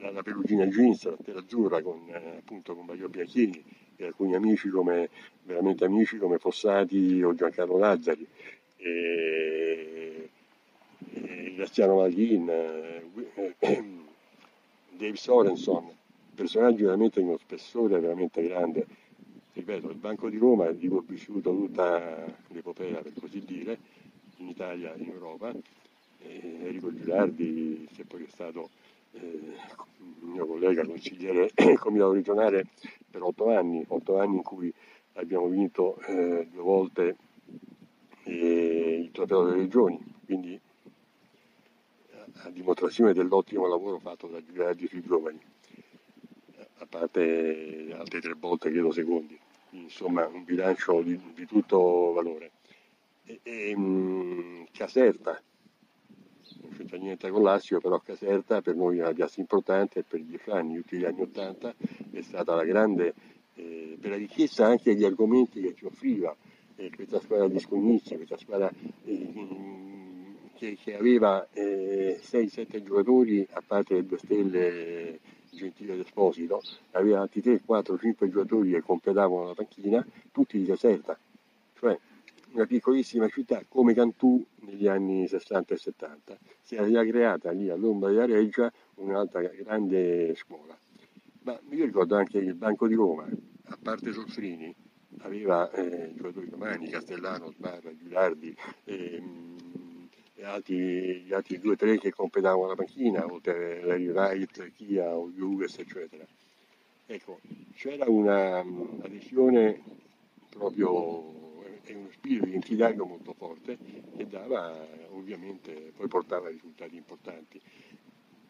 la, 0.00 0.10
la, 0.10 0.22
Perugina 0.22 0.66
Jeans, 0.66 1.04
la 1.04 1.16
Tela 1.22 1.38
Azzurra 1.40 1.80
con, 1.80 2.00
eh, 2.08 2.38
appunto, 2.38 2.74
con 2.74 2.84
Mario 2.84 3.08
Bianchini 3.08 3.64
e 3.96 4.06
alcuni 4.06 4.34
amici 4.34 4.68
come, 4.68 5.08
veramente 5.44 5.84
amici 5.84 6.18
come 6.18 6.38
Fossati 6.38 7.22
o 7.22 7.34
Giancarlo 7.34 7.78
Lazzari. 7.78 8.26
E 8.76 10.28
Graziano 11.54 12.00
Maghin, 12.00 12.48
eh, 12.50 13.02
Dave 14.96 15.16
Sorenson, 15.16 15.90
personaggi 16.34 16.82
veramente 16.82 17.20
di 17.20 17.26
uno 17.26 17.38
spessore 17.38 17.98
veramente 17.98 18.42
grande. 18.42 18.86
Ripeto, 19.52 19.90
il 19.90 19.96
Banco 19.96 20.28
di 20.28 20.38
Roma 20.38 20.70
di 20.70 20.88
cui 20.88 20.98
ho 20.98 21.04
vissuto 21.06 21.50
tutta 21.50 22.24
l'epopea, 22.48 23.02
per 23.02 23.12
così 23.18 23.44
dire, 23.44 23.78
in 24.38 24.48
Italia 24.48 24.94
e 24.94 25.02
in 25.02 25.10
Europa. 25.10 25.52
E 26.20 26.58
Enrico 26.60 26.94
Girardi, 26.94 27.88
che 27.94 28.04
poi 28.04 28.24
è 28.24 28.28
stato 28.28 28.70
eh, 29.12 29.56
mio 30.20 30.46
collega 30.46 30.84
consigliere 30.84 31.50
comitato 31.78 32.12
regionale 32.12 32.66
per 33.10 33.22
otto 33.22 33.50
anni, 33.50 33.84
otto 33.88 34.18
anni 34.18 34.36
in 34.36 34.42
cui 34.42 34.72
abbiamo 35.14 35.48
vinto 35.48 35.98
eh, 36.06 36.48
due 36.50 36.62
volte 36.62 37.16
eh, 38.24 39.00
il 39.02 39.10
trofeo 39.12 39.44
delle 39.44 39.62
regioni, 39.62 39.98
quindi 40.24 40.58
a 42.42 42.50
dimostrazione 42.50 43.12
dell'ottimo 43.12 43.66
lavoro 43.66 43.98
fatto 43.98 44.26
da 44.26 44.42
Girardi 44.44 44.86
sui 44.88 45.02
giovani, 45.02 45.40
a 46.78 46.86
parte 46.86 47.94
altre 47.96 48.20
tre 48.20 48.34
volte 48.38 48.70
credo 48.70 48.90
secondi, 48.90 49.38
insomma 49.70 50.26
un 50.26 50.44
bilancio 50.44 51.02
di, 51.02 51.18
di 51.34 51.46
tutto 51.46 52.12
valore. 52.12 52.50
E, 53.24 53.40
e 53.42 53.76
mh, 53.76 54.66
Caserta, 54.72 55.40
non 56.60 56.70
c'entra 56.76 56.98
niente 56.98 57.30
con 57.30 57.42
l'Assio, 57.42 57.80
però 57.80 57.98
Caserta 58.00 58.60
per 58.60 58.74
noi 58.74 58.98
è 58.98 59.02
una 59.02 59.12
piazza 59.12 59.40
importante 59.40 60.02
per 60.02 60.20
dieci 60.22 60.50
anni, 60.50 60.76
tutti 60.76 60.98
gli 60.98 61.04
anni 61.04 61.22
Ottanta, 61.22 61.74
è 62.10 62.20
stata 62.20 62.54
la 62.54 62.64
grande, 62.64 63.14
eh, 63.54 63.96
per 63.98 64.10
la 64.10 64.16
ricchezza 64.16 64.66
anche 64.66 64.92
degli 64.92 65.04
argomenti 65.04 65.60
che 65.60 65.74
ci 65.74 65.86
offriva 65.86 66.34
eh, 66.76 66.90
questa 66.94 67.20
squadra 67.20 67.48
di 67.48 67.58
Scognizi, 67.58 68.16
questa 68.16 68.36
squadra 68.36 68.70
eh, 69.04 69.32
che, 70.56 70.76
che, 70.82 70.96
aveva 70.96 71.46
6-7 71.54 72.66
eh, 72.68 72.82
giocatori, 72.82 73.46
a 73.52 73.62
parte 73.66 73.94
le 73.94 74.06
due 74.06 74.18
stelle 74.18 75.18
Gentile 75.50 75.94
ed 75.94 76.00
Esposito, 76.00 76.60
aveva 76.92 77.20
altri 77.20 77.40
3, 77.40 77.60
4, 77.64 77.98
5 77.98 78.30
giocatori 78.30 78.70
che 78.70 78.82
completavano 78.82 79.46
la 79.46 79.54
panchina, 79.54 80.04
tutti 80.32 80.58
di 80.58 80.66
Caserta. 80.66 81.16
Cioè, 81.78 81.98
una 82.52 82.66
piccolissima 82.66 83.28
città 83.28 83.62
come 83.68 83.94
Cantù 83.94 84.44
negli 84.60 84.86
anni 84.86 85.26
60 85.26 85.74
e 85.74 85.76
70. 85.76 86.38
Si 86.60 86.76
era 86.76 87.04
creata 87.04 87.50
lì 87.50 87.68
all'ombra 87.68 88.10
della 88.10 88.26
Reggia 88.26 88.72
un'altra 88.96 89.42
grande 89.42 90.34
scuola. 90.36 90.76
Ma 91.42 91.58
io 91.70 91.84
ricordo 91.84 92.16
anche 92.16 92.38
che 92.38 92.44
il 92.44 92.54
Banco 92.54 92.86
di 92.86 92.94
Roma, 92.94 93.26
a 93.66 93.78
parte 93.80 94.12
Solfrini, 94.12 94.74
aveva 95.18 95.70
eh, 95.72 96.12
giocatori 96.14 96.48
romani, 96.48 96.88
Castellano, 96.88 97.50
Sbarra, 97.50 97.94
Giulardi 97.96 98.56
e, 98.84 99.20
mm, 99.20 99.56
e 99.56 99.63
altri, 100.44 101.22
gli 101.22 101.32
altri 101.32 101.58
due 101.58 101.72
o 101.72 101.76
tre 101.76 101.98
che 101.98 102.12
completavano 102.12 102.66
la 102.66 102.74
panchina, 102.74 103.24
oltre 103.24 103.82
a 103.82 103.86
Larry 103.86 104.08
Wright, 104.08 104.72
Chia, 104.72 105.14
Hughes, 105.14 105.78
eccetera. 105.78 106.26
Ecco, 107.06 107.40
c'era 107.74 108.08
una 108.08 108.60
um, 108.60 109.00
adesione 109.02 109.82
proprio 110.48 111.32
e 111.84 111.94
uno 111.94 112.08
spirito 112.10 112.46
identitario 112.46 113.04
molto 113.04 113.34
forte 113.34 113.76
che 114.16 114.26
dava 114.26 114.86
ovviamente, 115.10 115.92
poi 115.94 116.08
portava 116.08 116.48
risultati 116.48 116.96
importanti. 116.96 117.60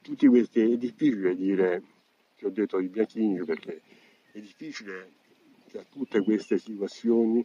Tutti 0.01 0.27
questi, 0.27 0.61
è 0.61 0.77
difficile 0.77 1.35
dire, 1.35 1.83
ti 2.37 2.45
ho 2.45 2.51
detto 2.51 2.79
di 2.79 2.89
Bianchini 2.89 3.45
perché 3.45 3.81
è 4.33 4.39
difficile 4.39 5.11
tra 5.71 5.85
tutte 5.89 6.23
queste 6.23 6.59
situazioni 6.59 7.45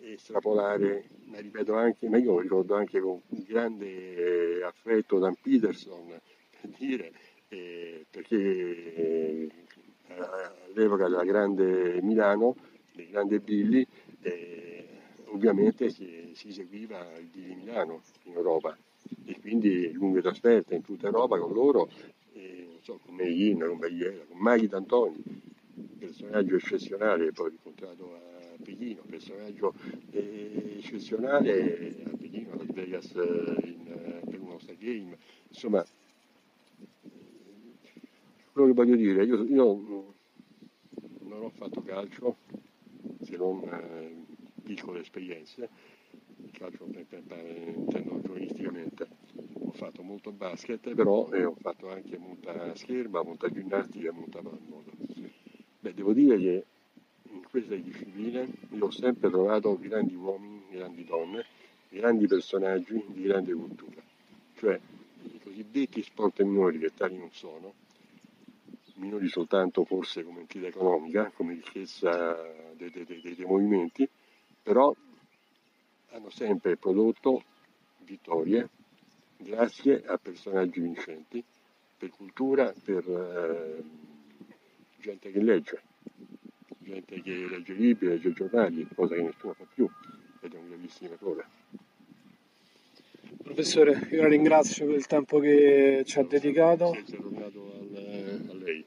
estrapolare, 0.00 1.08
ma 1.26 1.38
ripeto 1.40 1.74
anche, 1.74 2.08
ma 2.08 2.18
io 2.18 2.38
ricordo 2.40 2.74
anche 2.74 3.00
con 3.00 3.20
grande 3.28 4.62
affetto 4.62 5.18
Dan 5.18 5.34
Peterson 5.40 6.06
per 6.60 6.70
dire, 6.78 7.12
eh, 7.48 8.06
perché 8.10 8.36
eh, 8.36 9.50
all'epoca 10.66 11.08
della 11.08 11.24
grande 11.24 12.00
Milano, 12.02 12.56
del 12.92 13.08
grande 13.08 13.40
Billy, 13.40 13.86
eh, 14.22 14.86
ovviamente 15.26 15.90
si, 15.90 16.32
si 16.34 16.52
seguiva 16.52 17.06
il 17.18 17.26
di 17.26 17.54
Milano 17.54 18.02
in 18.24 18.34
Europa. 18.34 18.76
E 19.26 19.38
quindi 19.40 19.92
lunghe 19.92 20.22
trasferte 20.22 20.74
in 20.74 20.82
tutta 20.82 21.06
Europa 21.06 21.38
con 21.38 21.52
loro, 21.52 21.90
e, 22.32 22.66
non 22.68 22.78
so, 22.80 22.98
con 23.04 23.14
Meglin, 23.14 23.58
con 23.58 23.78
Bagliera, 23.78 24.24
con 24.26 24.38
Maghi 24.38 24.66
D'Antoni, 24.66 25.22
personaggio 25.98 26.56
eccezionale, 26.56 27.32
poi 27.32 27.52
incontrato 27.52 28.14
a 28.14 28.33
Pechino, 28.62 29.02
personaggio 29.06 29.74
eh, 30.10 30.76
eccezionale 30.78 32.02
a 32.04 32.16
Pechino, 32.16 32.52
a 32.52 32.56
Las 32.56 32.72
Vegas 32.72 33.14
eh, 33.14 33.66
in, 33.66 33.86
eh, 33.86 34.22
per 34.28 34.40
uno 34.40 34.58
Star 34.58 34.76
Game, 34.76 35.16
insomma, 35.48 35.84
quello 38.52 38.68
che 38.68 38.74
voglio 38.74 38.96
dire, 38.96 39.24
io, 39.24 39.42
io 39.44 40.14
non 41.20 41.42
ho 41.42 41.50
fatto 41.50 41.82
calcio 41.82 42.36
se 43.22 43.36
non 43.36 43.62
piccole 44.62 45.00
esperienze, 45.00 45.68
il 46.36 46.50
calcio 46.52 46.84
intendo 46.84 48.20
giocanisticamente, 48.20 49.06
ho 49.54 49.72
fatto 49.72 50.02
molto 50.02 50.32
basket, 50.32 50.94
però 50.94 51.30
eh, 51.32 51.44
ho 51.44 51.54
fatto 51.58 51.90
anche 51.90 52.16
molta 52.18 52.74
scherma, 52.74 53.22
molta 53.22 53.48
ginnastica, 53.48 54.12
molta 54.12 54.40
palmodo. 54.40 54.92
Beh, 55.80 55.94
devo 55.94 56.12
dire 56.12 56.38
che 56.38 56.64
in 57.54 57.66
queste 57.66 57.80
discipline 57.80 58.48
io 58.70 58.86
ho 58.86 58.90
sempre 58.90 59.30
trovato 59.30 59.78
grandi 59.78 60.14
uomini, 60.14 60.64
grandi 60.70 61.04
donne, 61.04 61.44
grandi 61.88 62.26
personaggi 62.26 63.00
di 63.06 63.22
grande 63.22 63.52
cultura, 63.52 64.02
cioè 64.56 64.78
i 65.22 65.40
cosiddetti 65.40 66.02
sport 66.02 66.42
minori 66.42 66.78
che 66.78 66.92
tali 66.94 67.16
non 67.16 67.30
sono, 67.30 67.74
minori 68.96 69.28
soltanto 69.28 69.84
forse 69.84 70.24
come 70.24 70.40
entità 70.40 70.66
economica, 70.66 71.30
come 71.34 71.54
ricchezza 71.54 72.36
dei, 72.74 72.90
dei, 72.90 73.04
dei, 73.04 73.20
dei 73.20 73.46
movimenti, 73.46 74.08
però 74.60 74.92
hanno 76.10 76.30
sempre 76.30 76.76
prodotto 76.76 77.42
vittorie 77.98 78.68
grazie 79.36 80.02
a 80.04 80.18
personaggi 80.18 80.80
vincenti, 80.80 81.42
per 81.96 82.10
cultura, 82.10 82.72
per 82.84 83.08
eh, 83.08 83.82
gente 85.00 85.30
che 85.30 85.40
legge, 85.40 85.82
gente 86.84 87.22
che 87.22 87.46
legge 87.50 87.72
libri, 87.72 88.08
legge 88.08 88.32
giornali, 88.32 88.86
cosa 88.94 89.14
che 89.14 89.22
nessuno 89.22 89.54
fa 89.54 89.64
più 89.72 89.88
ed 90.40 90.52
è 90.52 90.56
un 90.56 90.68
gravissimo 90.68 91.12
errore. 91.12 91.46
Professore, 93.42 94.08
io 94.10 94.22
la 94.22 94.28
ringrazio 94.28 94.86
per 94.86 94.96
il 94.96 95.06
tempo 95.06 95.38
che 95.38 96.02
ci 96.06 96.18
ha 96.18 96.24
dedicato. 96.24 96.90
Grazie, 96.90 97.16
tornato 97.18 97.72
al, 97.72 98.40
a 98.48 98.54
lei. 98.54 98.84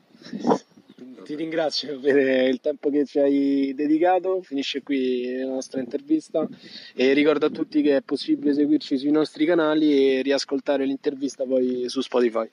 Ti 1.23 1.35
ringrazio 1.35 1.99
per 1.99 2.47
il 2.47 2.59
tempo 2.61 2.89
che 2.89 3.05
ci 3.05 3.19
hai 3.19 3.73
dedicato, 3.75 4.41
finisce 4.41 4.81
qui 4.81 5.35
la 5.39 5.53
nostra 5.53 5.81
intervista 5.81 6.47
e 6.95 7.13
ricordo 7.13 7.47
a 7.47 7.49
tutti 7.49 7.81
che 7.81 7.97
è 7.97 8.01
possibile 8.01 8.53
seguirci 8.53 8.97
sui 8.97 9.11
nostri 9.11 9.45
canali 9.45 10.15
e 10.15 10.21
riascoltare 10.21 10.85
l'intervista 10.85 11.43
poi 11.43 11.89
su 11.89 11.99
Spotify. 12.01 12.49